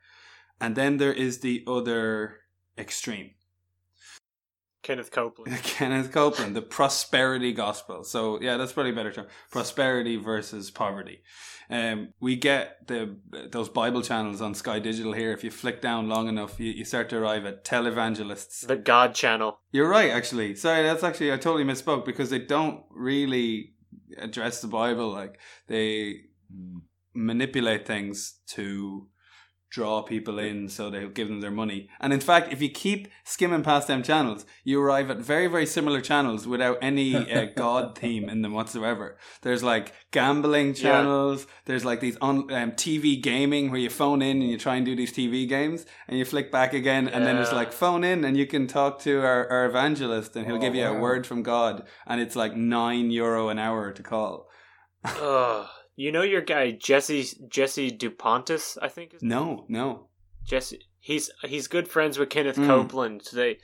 [0.60, 2.40] and then there is the other
[2.78, 3.32] extreme
[4.84, 5.56] Kenneth Copeland.
[5.64, 8.04] Kenneth Copeland, the prosperity gospel.
[8.04, 9.28] So yeah, that's probably a better term.
[9.52, 11.22] Prosperity versus poverty.
[11.70, 13.18] Um, we get the
[13.52, 15.32] those Bible channels on Sky Digital here.
[15.32, 18.68] If you flick down long enough, you, you start to arrive at televangelists.
[18.68, 19.60] The God Channel.
[19.72, 20.56] You're right, actually.
[20.56, 23.74] Sorry, that's actually I totally misspoke because they don't really
[24.18, 25.10] address the Bible.
[25.10, 26.22] Like they
[26.52, 26.80] hmm.
[27.14, 29.08] manipulate things to
[29.72, 31.88] draw people in so they'll give them their money.
[32.02, 35.66] And in fact, if you keep skimming past them channels, you arrive at very, very
[35.66, 39.18] similar channels without any uh, God theme in them whatsoever.
[39.42, 41.48] There's like gambling channels.
[41.66, 44.86] There's like these on um, TV gaming where you phone in and you try and
[44.86, 47.08] do these TV games and you flick back again.
[47.08, 47.56] And then there's Yeah.
[47.56, 50.76] like phone in and you can talk to our, our evangelist and he'll Oh, give
[50.76, 51.88] you a word from God.
[52.06, 54.50] And it's like nine euro an hour to call.
[55.96, 59.14] You know your guy Jesse Jesse Duplantis, I think.
[59.16, 60.08] Is No, no.
[60.46, 60.80] Jesse.
[61.00, 62.68] He's he's good friends with Kenneth Mm.
[62.68, 63.22] Copeland.
[63.34, 63.58] They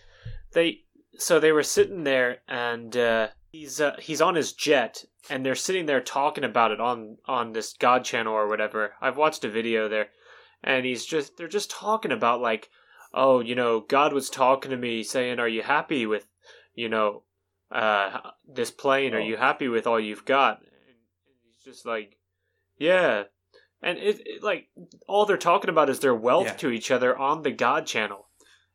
[0.54, 0.82] they
[1.18, 5.56] so they were sitting there and uh, he's uh, he's on his jet and they're
[5.56, 8.94] sitting there talking about it on on this God channel or whatever.
[9.02, 10.08] I've watched a video there,
[10.64, 12.70] and he's just they're just talking about like,
[13.14, 16.28] oh, you know, God was talking to me saying, "Are you happy with,
[16.76, 17.24] you know,
[17.72, 19.14] uh, this plane?
[19.14, 19.26] Are Oh.
[19.26, 20.62] you happy with all you've got?"
[21.68, 22.18] And he's just like,
[22.78, 23.24] "Yeah."
[23.82, 24.70] And it, it like
[25.08, 26.54] all they're talking about is their wealth Yeah.
[26.54, 28.28] to each other on the God channel.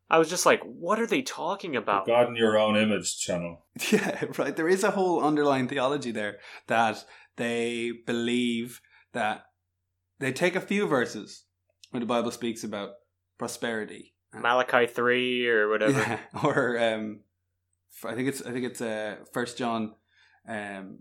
[0.08, 2.06] I was just like, what are they talking about?
[2.06, 3.64] God in Your Own Image channel.
[3.90, 4.54] Yeah, right.
[4.54, 7.04] There is a whole underlying theology there that
[7.36, 8.80] they believe
[9.12, 9.46] that
[10.18, 11.44] they take a few verses
[11.90, 12.90] where the Bible speaks about
[13.38, 14.14] prosperity.
[14.34, 15.98] Malachi three or whatever.
[15.98, 17.20] Yeah, or um,
[18.04, 19.94] I think it's I think it's uh, First John,
[20.46, 20.98] um,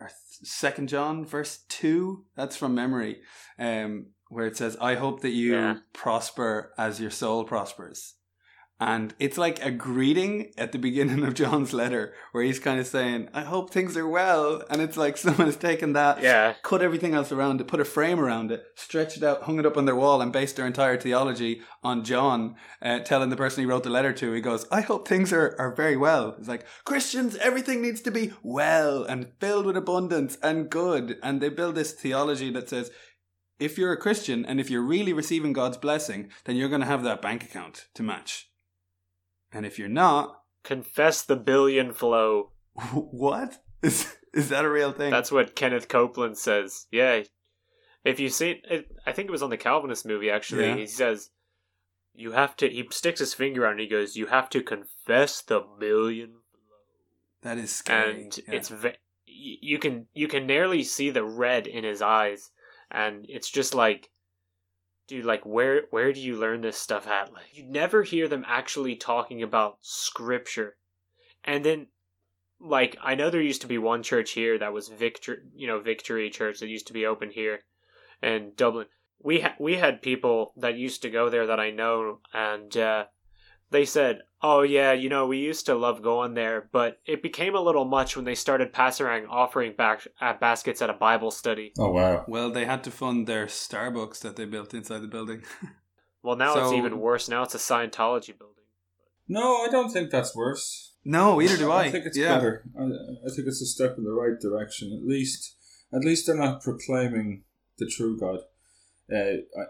[0.00, 0.10] or
[0.42, 2.26] Second John, verse two.
[2.36, 3.22] That's from memory,
[3.58, 5.78] um, where it says, "I hope that you Yeah.
[5.94, 8.15] prosper as your soul prospers."
[8.78, 12.86] And it's like a greeting at the beginning of John's letter, where he's kind of
[12.86, 16.54] saying, "I hope things are well," and it's like someone has taken that, Yeah.
[16.62, 19.64] cut everything else around it, put a frame around it, stretched it out, hung it
[19.64, 23.62] up on their wall, and based their entire theology on John uh, telling the person
[23.62, 24.32] he wrote the letter to.
[24.32, 26.34] He goes, I hope things are, are very well.
[26.38, 31.16] It's like, Christians, everything needs to be well and filled with abundance and good.
[31.22, 32.90] And they build this theology that says,
[33.58, 36.86] if you're a Christian and if you're really receiving God's blessing, then you're going to
[36.86, 38.50] have that bank account to match.
[39.52, 42.50] And if you're not, Confess the billion flow.
[42.92, 43.58] what?
[43.82, 45.10] Is, is that a real thing?
[45.10, 46.86] That's what Kenneth Copeland says.
[46.90, 47.22] Yeah.
[48.04, 50.66] If you see it, I think it was on the Calvinist movie actually.
[50.66, 50.76] Yeah.
[50.76, 51.30] He says
[52.14, 55.40] you have to he sticks his finger out and he goes, You have to confess
[55.42, 56.36] the million
[57.42, 58.22] that is scary.
[58.22, 58.54] and Yeah.
[58.54, 62.50] it's ve- you can you can nearly see the red in his eyes
[62.90, 64.10] and it's just like
[65.08, 67.32] dude like where where do you learn this stuff at?
[67.32, 70.76] Like you never hear them actually talking about scripture.
[71.44, 71.88] And then
[72.60, 75.78] like i know there used to be one church here that was victory you know
[75.78, 77.60] victory church that used to be open here
[78.22, 78.86] in dublin.
[79.22, 83.06] We ha- we had people that used to go there that i know and uh
[83.70, 87.54] they said, "Oh yeah, you know, we used to love going there, but it became
[87.54, 91.30] a little much when they started passing around offering back at baskets at a Bible
[91.30, 91.72] study.
[91.78, 92.24] Oh wow.
[92.28, 95.42] well, they had to fund their Starbucks that they built inside the building.
[96.26, 97.28] Well, now it's even worse.
[97.28, 98.64] Now it's a Scientology building.
[99.28, 100.94] No, I don't think that's worse.
[101.04, 101.84] no, either do I.
[101.84, 102.34] I think it's yeah.
[102.34, 102.64] better.
[102.76, 104.92] I, I think it's a step in the right direction.
[104.92, 105.54] At least,
[105.94, 107.44] at least they're not proclaiming
[107.78, 108.40] the true God.
[109.12, 109.16] Uh,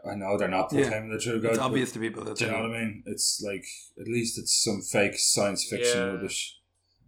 [0.09, 0.83] I, I know they're not Yeah.
[0.83, 1.49] proclaiming the true God.
[1.51, 3.03] It's but obvious to people that Do you know what I mean?
[3.07, 3.65] It's like
[4.01, 6.13] at least it's some fake science fiction Yeah.
[6.15, 6.59] rubbish.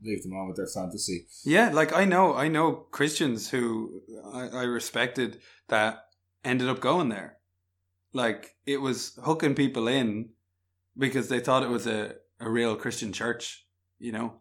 [0.02, 1.26] Leave them on with their fantasy.
[1.44, 6.04] Yeah, like I know, I know Christians who I, I respected that
[6.44, 7.38] ended up going there.
[8.12, 10.30] Like it was hooking people in
[10.96, 13.66] because they thought it was a, a real Christian church,
[13.98, 14.34] you know,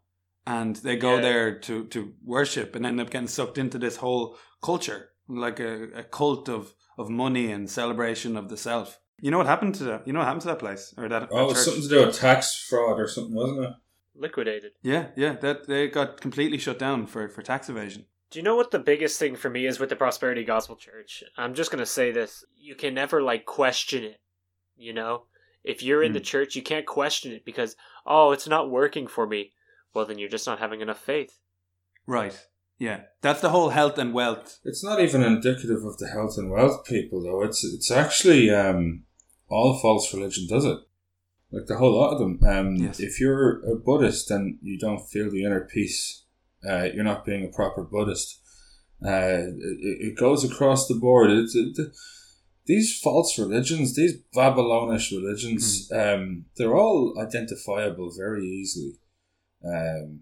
[0.46, 1.22] and they go Yeah.
[1.22, 5.84] there to to worship and end up getting sucked into this whole culture, like a,
[5.96, 9.00] a cult of of money and celebration of the self.
[9.20, 10.08] You know what happened to that?
[10.08, 11.66] You know what happened to that place or that, that Oh, it's church?
[11.66, 13.74] something to do with tax fraud or something, wasn't it?
[14.16, 14.74] Liquidated.
[14.82, 18.06] Yeah, yeah, that they got completely shut down for for tax evasion.
[18.30, 21.24] Do you know what the biggest thing for me is with the Prosperity Gospel Church?
[21.38, 24.20] I'm just gonna say this: you can never like question it.
[24.76, 25.24] You know,
[25.64, 26.26] if you're in the hmm.
[26.26, 29.52] church, you can't question it because oh, it's not working for me.
[29.94, 31.40] Well, then you're just not having enough faith.
[32.06, 32.38] Right.
[32.80, 33.02] Yeah.
[33.22, 34.60] That's the whole health and wealth.
[34.64, 37.44] It's not even indicative of the health and wealth people, though.
[37.44, 39.04] It's it's actually um,
[39.50, 40.78] all false religion does it.
[41.52, 42.40] Like the whole lot of them.
[42.46, 43.00] Um, Yes.
[43.00, 46.24] If you're a Buddhist and you don't feel the inner peace,
[46.68, 48.42] uh, you're not being a proper Buddhist.
[49.06, 51.30] Uh, it, it goes across the board.
[51.32, 51.78] It's, it,
[52.66, 59.00] these false religions, these Babylonish religions, um, they're all identifiable very easily.
[59.66, 60.22] Um,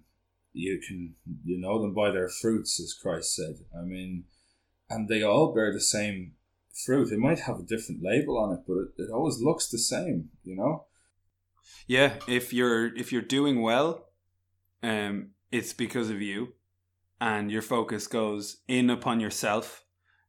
[0.56, 3.56] you can you know them by their fruits, as Christ said.
[3.78, 4.24] I mean,
[4.90, 6.34] and they all bear the same
[6.86, 7.12] fruit.
[7.12, 10.30] It might have a different label on it, but it, it always looks the same.
[10.44, 10.86] You know.
[11.88, 14.08] Yeah, if you're if you're doing well,
[14.82, 16.54] um, it's because of you,
[17.20, 19.84] and your focus goes in upon yourself,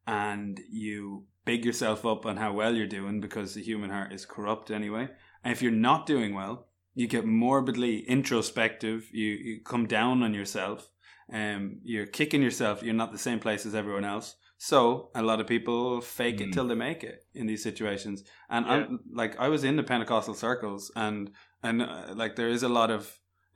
[0.07, 4.27] and you big yourself up on how well you're doing because the human heart is
[4.27, 5.09] corrupt anyway.
[5.45, 6.67] And if you're not doing well,
[6.99, 9.09] you get morbidly introspective.
[9.13, 10.91] You, you come down on yourself.
[11.33, 12.83] Um, you're kicking yourself.
[12.83, 14.37] You're not the same place as everyone else.
[14.59, 16.53] So a lot of people fake it Mm.
[16.55, 18.25] till they make it in these situations.
[18.49, 18.73] And Yeah.
[18.73, 21.31] I'm like, I was in the Pentecostal circles, and
[21.63, 23.03] and uh, like there is a lot of,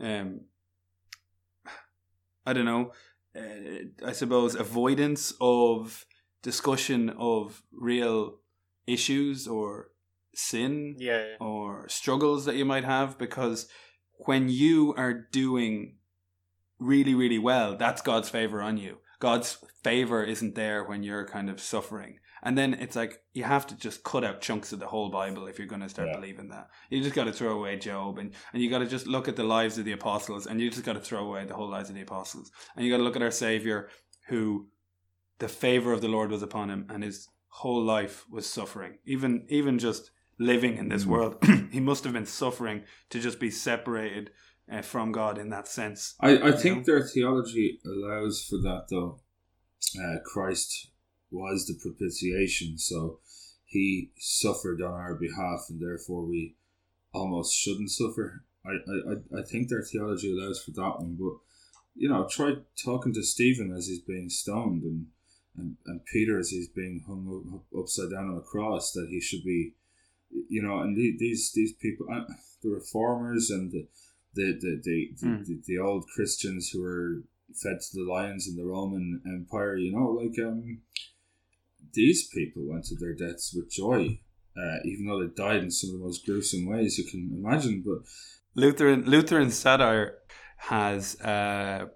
[0.00, 0.28] um,
[2.46, 2.92] I don't know,
[3.36, 6.04] uh, I suppose avoidance of
[6.42, 8.40] discussion of real
[8.86, 9.90] issues or
[10.40, 11.36] sin Yeah, yeah.
[11.40, 13.68] or struggles that you might have because
[14.26, 15.96] when you are doing
[16.78, 18.98] really really well that's god's favor on you.
[19.20, 22.20] God's favor isn't there when you're kind of suffering.
[22.42, 25.46] And then it's like you have to just cut out chunks of the whole bible
[25.46, 26.16] if you're going to start Yeah.
[26.16, 26.68] believing that.
[26.88, 29.36] You just got to throw away job and, and you got to just look at
[29.36, 31.90] the lives of the apostles and you just got to throw away the whole lives
[31.90, 32.50] of the apostles.
[32.74, 33.90] And you got to look at our savior
[34.28, 34.68] who
[35.38, 38.94] the favor of the lord was upon him and his whole life was suffering.
[39.04, 41.08] Even even just living in this Mm.
[41.08, 44.30] world he must have been suffering to just be separated
[44.72, 46.82] uh, from god in that sense I, I think know?
[46.86, 49.20] their theology allows for that, though.
[50.00, 50.90] Uh, Christ
[51.30, 53.20] was the propitiation, so
[53.64, 56.56] he suffered on our behalf, and therefore we
[57.12, 58.44] almost shouldn't suffer.
[58.64, 61.34] I, I, I- think their theology allows for that one, but
[61.96, 65.06] you know, try talking to Stephen as he's being stoned, and
[65.56, 67.24] and, and Peter as he's being hung
[67.54, 69.74] up, upside down on a cross, that he should be,
[70.48, 72.24] you know, and the- these these people, uh,
[72.62, 73.86] the reformers and the
[74.34, 75.46] the the the, the, Mm.
[75.46, 77.22] the, the old Christians who were
[77.62, 80.78] fed to the lions in the Roman Empire, you know, like um,
[81.92, 84.20] these people went to their deaths with joy,
[84.56, 87.82] uh, even though they died in some of the most gruesome ways you can imagine.
[87.84, 88.02] But
[88.54, 90.18] Lutheran Lutheran satire
[90.58, 91.86] has uh,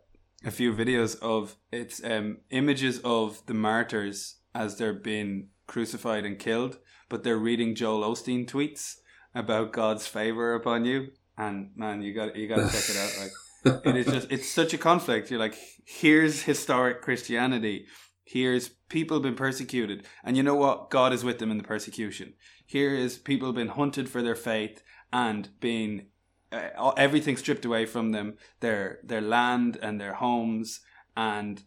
[0.44, 6.38] a few videos of its um, images of the martyrs as they're being crucified and
[6.38, 6.78] killed,
[7.14, 8.96] but they're reading Joel Osteen tweets
[9.36, 11.12] about God's favor upon you.
[11.38, 13.72] And man, you got you got to check it out.
[13.72, 15.30] Like it is just it's such a conflict.
[15.30, 17.86] You're like, here's historic Christianity.
[18.24, 20.90] Here's people been persecuted, and you know what?
[20.90, 22.34] God is with them in the persecution.
[22.66, 26.06] Here is people been hunted for their faith and being
[26.50, 30.80] uh, everything stripped away from them, their their land and their homes,
[31.16, 31.62] and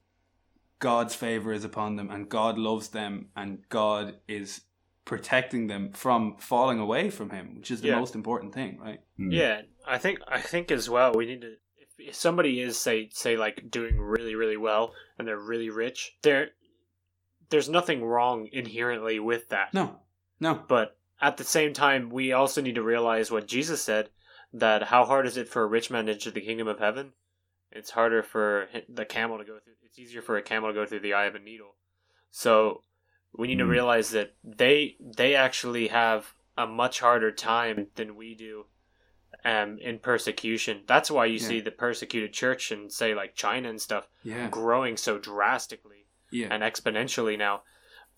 [0.80, 4.64] God's favor is upon them, and God loves them, and God is
[5.08, 8.00] protecting them from falling away from Him, which is the Yeah.
[8.00, 9.00] most important thing, right?
[9.18, 11.56] mm, Yeah, I think I think as well we need to.
[11.78, 16.18] If, if somebody is say say like doing really really well and they're really rich,
[16.22, 16.50] there
[17.50, 19.74] there's nothing wrong inherently with that.
[19.74, 20.02] No,
[20.40, 24.10] no, But at the same time, we also need to realize what Jesus said:
[24.52, 27.14] that how hard is it for a rich man to enter the kingdom of heaven?
[27.72, 29.74] It's harder for the camel to go through.
[29.84, 31.76] It's easier for a camel to go through the eye of a needle.
[32.30, 32.84] So
[33.34, 33.70] we need to Mm.
[33.70, 38.66] realize that they they actually have a much harder time than we do
[39.46, 40.84] um, in persecution.
[40.88, 41.48] That's why you Yeah.
[41.48, 46.48] see the persecuted church in say like China and stuff yeah, growing so drastically yeah,
[46.52, 47.64] and exponentially now.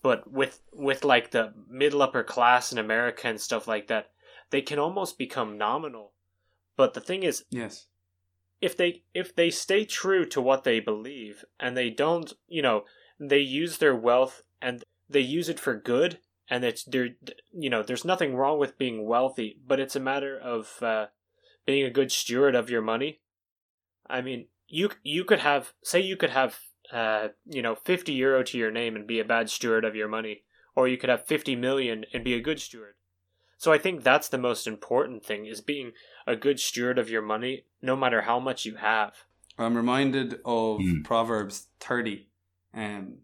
[0.02, 4.10] But with with like the middle upper class in America and stuff like that,
[4.50, 6.12] they can almost become nominal.
[6.76, 7.86] But the thing is, yes,
[8.62, 12.84] if they if they stay true to what they believe and they don't, you know,
[13.18, 16.18] they use their wealth and they use it for good
[16.48, 17.10] and it's there
[17.52, 21.06] you know, there's nothing wrong with being wealthy, but it's a matter of uh,
[21.66, 23.20] being a good steward of your money.
[24.08, 26.58] I mean, you you could have say you could have
[26.92, 30.08] uh, you know, 50 euro to your name and be a bad steward of your
[30.08, 30.42] money,
[30.74, 32.94] or you could have 50 million and be a good steward.
[33.56, 35.92] So I think that's the most important thing is being
[36.26, 39.14] a good steward of your money no matter how much you have.
[39.58, 41.04] I'm reminded of Mm.
[41.04, 42.26] Proverbs 30,
[42.72, 43.18] um,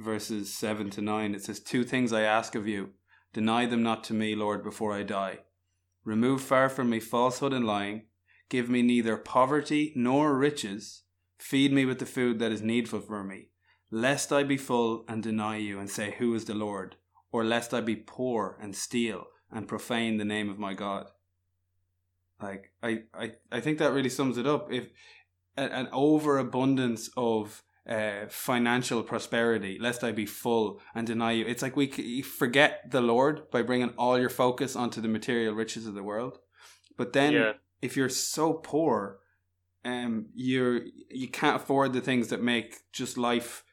[0.00, 1.34] verses 7 to 9.
[1.34, 2.90] It says, Two things I ask of you.
[3.32, 5.40] Deny them not to me, Lord, before I die.
[6.04, 8.06] Remove far from me falsehood and lying.
[8.48, 11.02] Give me neither poverty nor riches.
[11.38, 13.50] Feed me with the food that is needful for me.
[13.90, 16.96] Lest I be full and deny you and say, Who is the Lord?
[17.32, 21.06] Or lest I be poor and steal and profane the name of my God.
[22.42, 24.72] Like, I, I, I think that really sums it up.
[24.72, 24.88] If
[25.56, 31.46] a- an overabundance of uh, financial prosperity, lest I be full and deny you.
[31.46, 35.54] It's like we you forget the Lord by bringing all your focus onto the material
[35.54, 36.38] riches of the world.
[36.96, 37.52] But then, Yeah.
[37.80, 39.18] if you're so poor,
[39.84, 43.64] um, you're you can't afford the things that make just life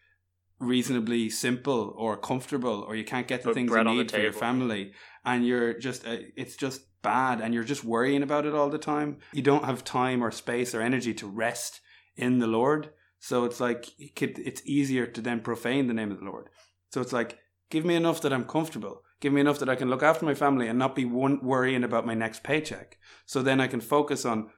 [0.59, 4.03] reasonably simple or comfortable, or you can't get the Put things you bread on the
[4.03, 4.93] need for your family,
[5.25, 8.79] and you're just uh, it's just bad, and you're just worrying about it all the
[8.79, 9.17] time.
[9.33, 11.81] You don't have time or space or energy to rest
[12.15, 12.89] in the Lord.
[13.19, 16.49] So it's like it could, it's easier to then profane the name of the Lord.
[16.91, 17.39] So it's like
[17.69, 19.03] Give me enough that I'm comfortable.
[19.19, 21.83] Give me enough that I can look after my family and not be one worrying
[21.83, 22.97] about my next paycheck.
[23.25, 24.51] So then I can focus on,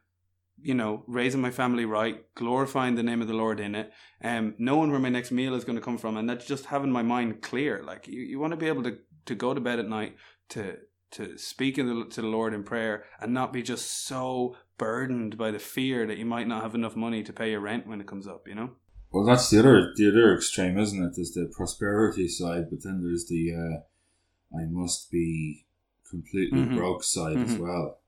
[0.62, 3.92] you know, raising my family right, glorifying the name of the Lord in it,
[4.24, 6.92] um, knowing where my next meal is going to come from, and that's just having
[6.92, 7.82] my mind clear.
[7.84, 10.16] Like you, you want to be able to to go to bed at night
[10.50, 10.78] to
[11.12, 15.52] to speak the, to the Lord in prayer and not be just so burdened by
[15.52, 18.08] the fear that you might not have enough money to pay your rent when it
[18.08, 18.48] comes up.
[18.48, 18.70] You know.
[19.12, 21.14] Well, that's the other the other extreme, isn't it?
[21.16, 25.66] There's the prosperity side, but then there's the uh, I must be
[26.10, 26.76] completely Mhm.
[26.76, 27.60] broke side as Mhm.
[27.60, 28.00] well.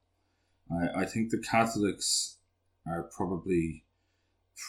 [0.72, 2.38] I, I think the Catholics
[2.88, 3.86] are probably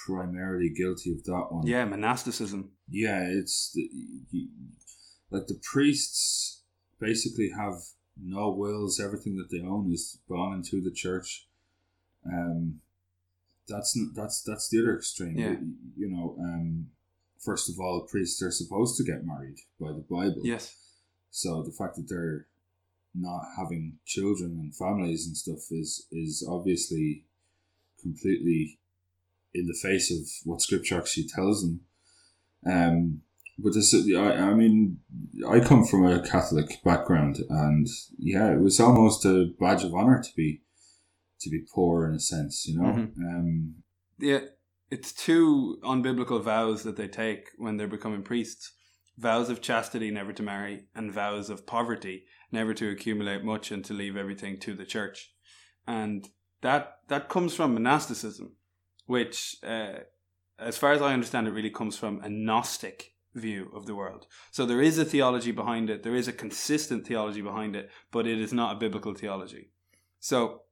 [0.06, 1.66] primarily guilty of that one.
[1.66, 2.72] Yeah, monasticism.
[2.88, 3.88] Yeah, it's the,
[4.30, 4.48] you,
[5.30, 6.62] like the priests
[6.98, 7.74] basically have
[8.22, 9.00] no wills.
[9.00, 11.48] Everything that they own is belonging to the church.
[12.26, 12.80] Um,
[13.68, 15.38] that's that's that's the other extreme.
[15.38, 15.50] Yeah.
[15.50, 16.88] You, you know, um,
[17.38, 20.42] first of all, priests are supposed to get married by the Bible.
[20.42, 20.76] Yes.
[21.30, 22.46] So the fact that they're
[23.14, 27.24] not having children and families and stuff is is obviously
[28.00, 28.78] completely
[29.54, 31.80] in the face of what Scripture actually tells them.
[32.66, 33.22] Um,
[33.58, 34.98] but this, I, I mean,
[35.48, 37.86] I come from a Catholic background, and
[38.18, 40.62] yeah, it was almost a badge of honor to be
[41.42, 42.88] to be poor in a sense, you know.
[42.88, 43.18] Mhm.
[43.18, 43.74] Um,
[44.18, 44.40] Yeah,
[44.90, 48.72] it's two unbiblical vows that they take when they're becoming priests
[49.16, 53.84] vows of chastity, never to marry, and vows of poverty, never to accumulate much and
[53.84, 55.34] to leave everything to the church.
[55.86, 56.28] And
[56.60, 58.56] that that comes from monasticism,
[59.06, 60.00] which, uh,
[60.58, 64.26] as far as I understand it, really comes from a Gnostic view of the world.
[64.50, 68.26] So there is a theology behind it, there is a consistent theology behind it, but
[68.26, 69.70] it is not a biblical theology.
[70.20, 70.62] So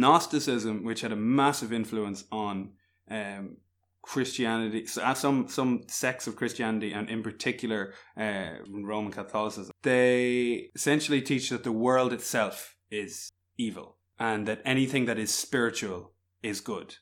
[0.00, 2.72] Gnosticism, which had a massive influence on
[3.10, 3.56] um,
[4.02, 11.22] Christianity, uh, some some sects of Christianity, and in particular uh, Roman Catholicism, they essentially
[11.22, 16.12] teach that the world itself is evil and that anything that is spiritual
[16.42, 16.96] is good.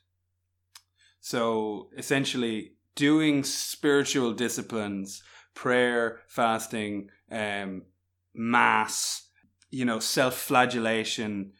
[1.19, 5.23] So essentially, doing spiritual disciplines,
[5.55, 7.83] prayer, fasting, um,
[8.33, 9.27] mass,
[9.69, 11.53] you know, self-flagellation,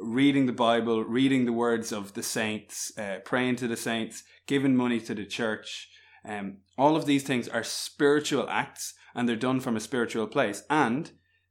[0.00, 4.76] reading the Bible, reading the words of the saints, uh, praying to the saints, giving
[4.76, 5.88] money to the church.
[6.24, 10.62] Um, all of these things are spiritual acts and they're done from a spiritual place.
[10.68, 11.10] And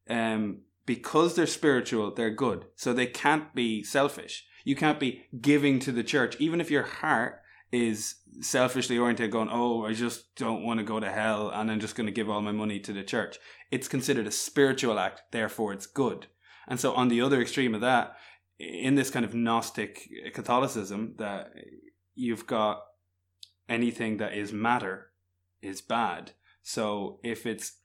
[0.09, 2.65] um, because they're spiritual, they're good.
[2.75, 4.45] So they can't be selfish.
[4.63, 7.41] You can't be giving to the church, even if your heart
[7.71, 11.79] is selfishly oriented, going, Oh, I just don't want to go to hell and I'm
[11.79, 13.37] just going to give all my money to the church.
[13.71, 16.27] It's considered a spiritual act, therefore it's good.
[16.67, 18.15] And so on the other extreme of that,
[18.59, 21.53] in this kind of Gnostic Catholicism, that
[22.13, 22.83] you've got
[23.67, 25.11] anything that is matter
[25.61, 26.31] is bad.
[26.61, 27.77] So if it's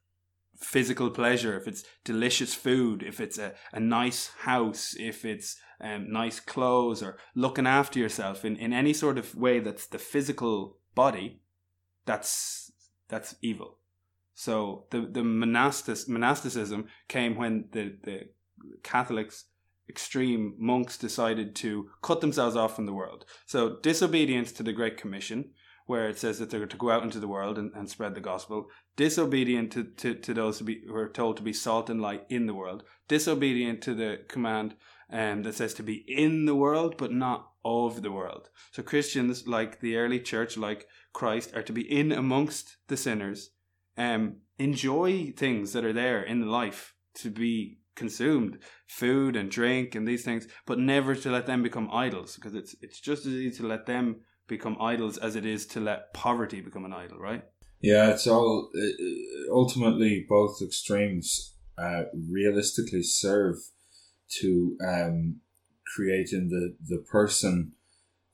[0.57, 6.11] physical pleasure, if it's delicious food, if it's a, a nice house, if it's um,
[6.11, 10.79] nice clothes or looking after yourself in, in any sort of way that's the physical
[10.95, 11.41] body,
[12.07, 12.73] that's
[13.09, 13.79] that's evil.
[14.35, 18.21] So the the monastic monasticism came when the, the
[18.83, 19.45] Catholics
[19.89, 23.25] extreme monks decided to cut themselves off from the world.
[23.47, 25.51] So disobedience to the Great Commission,
[25.87, 28.21] where it says that they're to go out into the world and, and spread the
[28.21, 28.67] gospel,
[28.97, 32.25] disobedient to, to, to those who, be, who are told to be salt and light
[32.29, 34.75] in the world, disobedient to the command
[35.13, 38.49] um, that says to be in the world but not of the world.
[38.73, 43.51] So Christians, like the early church, like Christ, are to be in amongst the sinners,
[43.97, 50.07] um, enjoy things that are there in life to be consumed, food and drink and
[50.07, 53.57] these things, but never to let them become idols, because it's it's just as easy
[53.59, 54.17] to let them
[54.47, 57.45] become idols as it is to let poverty become an idol, right?
[57.81, 63.57] Yeah, it's all uh, ultimately both extremes uh, realistically serve
[64.41, 65.41] to um,
[65.95, 67.73] creating the the person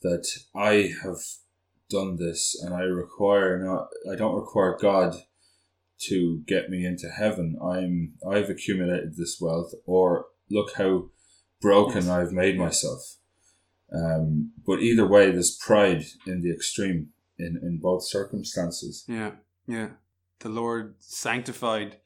[0.02, 1.18] that I have
[1.88, 5.16] done this and I require not I don't require God
[6.08, 7.56] to get me into heaven.
[7.62, 11.10] I'm I've accumulated this wealth or look how
[11.60, 12.08] broken Yes.
[12.08, 13.16] I've made myself.
[13.92, 19.04] Um, but either way, there's pride in the extreme in, in both circumstances.
[19.08, 19.32] Yeah,
[19.66, 19.90] yeah.
[20.40, 21.98] The Lord sanctified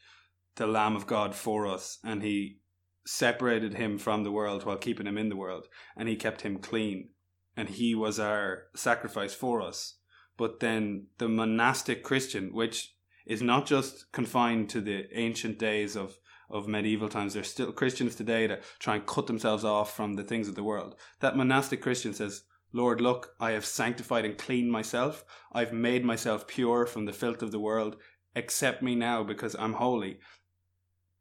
[0.57, 2.59] the Lamb of God for us, and He
[3.07, 5.67] separated him from the world while keeping him in the world,
[5.97, 7.11] and He kept him clean,
[7.57, 9.97] and He was our sacrifice for us.
[10.37, 12.95] But then the monastic Christian, which
[13.27, 16.19] is not just confined to the ancient days of
[16.51, 17.35] of medieval times.
[17.35, 20.63] There's still Christians today that try and cut themselves off from the things of the
[20.63, 20.95] world.
[21.21, 25.25] That monastic Christian says, Lord, look, I have sanctified and cleaned myself.
[25.53, 27.97] I've made myself pure from the filth of the world.
[28.37, 30.19] accept me now because I'm holy.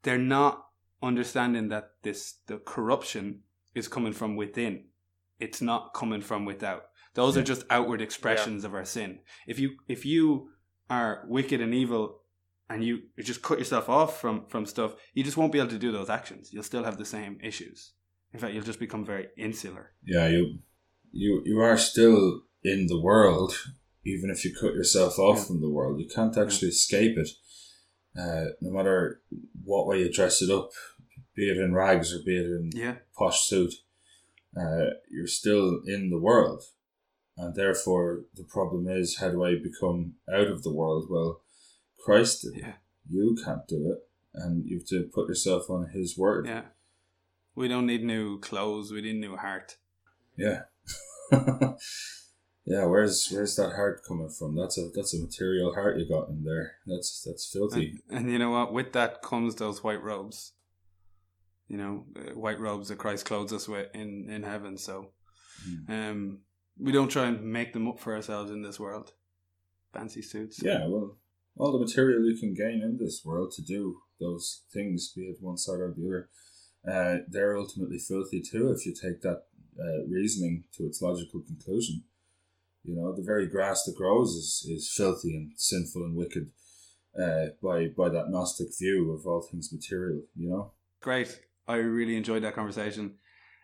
[0.02, 0.66] They're not
[1.00, 3.40] understanding that this the corruption
[3.74, 4.86] is coming from within.
[5.38, 6.86] It's not coming from without.
[7.14, 7.46] Those are hmm.
[7.46, 9.20] just outward expressions of our sin.
[9.46, 10.50] If you if you
[10.90, 12.20] are wicked and evil
[12.70, 15.70] and you, you just cut yourself off from from stuff, you just won't be able
[15.70, 16.52] to do those actions.
[16.52, 17.92] You'll still have the same issues.
[18.32, 19.92] In fact, you'll just become very insular.
[20.04, 20.58] Yeah, you
[21.12, 23.52] you you are still in the world,
[24.04, 25.44] even if you cut yourself off Yeah.
[25.44, 26.00] from the world.
[26.00, 27.28] You can't actually escape it.
[28.18, 29.20] Uh, no matter
[29.64, 30.70] what way you dress it up,
[31.34, 32.96] be it in rags or be it in Yeah.
[33.18, 33.74] posh suit,
[34.56, 36.62] uh, you're still in the world.
[37.36, 41.06] And therefore, the problem is, how do I become out of the world?
[41.10, 41.40] Well,
[42.04, 42.56] Christ did.
[42.56, 42.60] it.
[42.62, 42.72] Yeah.
[43.10, 44.08] You can't do it.
[44.34, 46.46] And you have to put yourself on His word.
[46.46, 46.62] Yeah.
[47.54, 48.92] We don't need new clothes.
[48.92, 49.76] We need new heart.
[50.36, 50.62] Yeah.
[52.64, 54.56] yeah, where's where's that heart coming from?
[54.56, 56.76] That's a that's a material heart you got in there.
[56.86, 58.02] That's that's filthy.
[58.08, 58.72] And, and you know what?
[58.72, 60.52] With that comes those white robes.
[61.68, 64.76] You know, uh, white robes that Christ clothes us with in, in heaven.
[64.76, 65.10] So
[65.88, 66.40] um,
[66.78, 69.12] we don't try and make them up for ourselves in this world.
[69.92, 70.60] Fancy suits.
[70.62, 71.16] Yeah, well,
[71.56, 75.36] all the material you can gain in this world to do those things, be it
[75.40, 76.28] one side or the other,
[76.86, 78.70] uh, they're ultimately filthy too.
[78.70, 79.44] If you take that
[79.78, 82.04] uh, reasoning to its logical conclusion,
[82.82, 86.50] you know, the very grass that grows is, is filthy and sinful and wicked
[87.20, 90.22] uh, by by that Gnostic view of all things material.
[90.36, 90.72] You know.
[91.00, 91.40] Great.
[91.66, 93.14] I really enjoyed that conversation.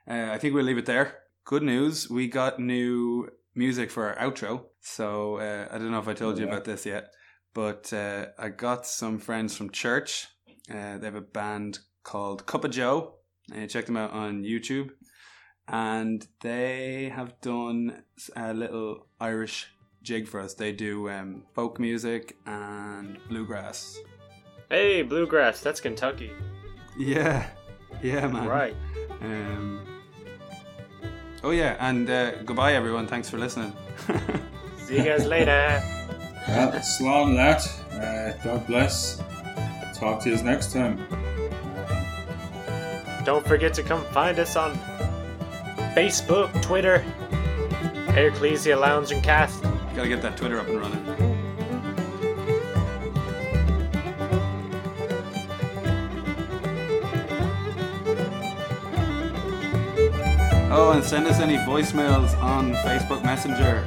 [0.09, 1.20] Uh, I think we'll leave it there.
[1.45, 2.09] Good news.
[2.09, 4.65] We got new music for our outro.
[4.81, 7.11] So uh, I don't know if I told you about this yet,
[7.55, 10.29] but uh, I got some friends from church.
[10.71, 13.17] Uh, they have a band called Cup of Joe.
[13.55, 14.91] Uh, check them out on YouTube.
[15.67, 18.03] And they have done
[18.35, 19.69] a little Irish
[20.03, 20.55] jig for us.
[20.55, 23.99] They do um, folk music and bluegrass.
[24.69, 25.61] Hey, bluegrass.
[25.61, 26.33] That's Kentucky.
[26.99, 27.47] Yeah,
[28.03, 28.49] yeah, man.
[28.49, 28.77] Right.
[29.21, 29.87] Um,
[31.43, 33.07] oh yeah, and uh, goodbye everyone.
[33.07, 33.73] Thanks for listening.
[34.87, 35.83] See you guys later.
[36.49, 37.63] Well, slán that.
[37.93, 39.23] Uh, God bless.
[39.95, 41.07] Talk to you next time.
[43.25, 44.75] Don't forget to come find us on
[45.95, 47.05] Facebook, Twitter,
[48.17, 49.63] Ecclesia Lounge and Cast.
[49.95, 51.00] Gotta get that Twitter up and running.
[60.73, 63.85] Oh, and send us any voicemails on Facebook Messenger.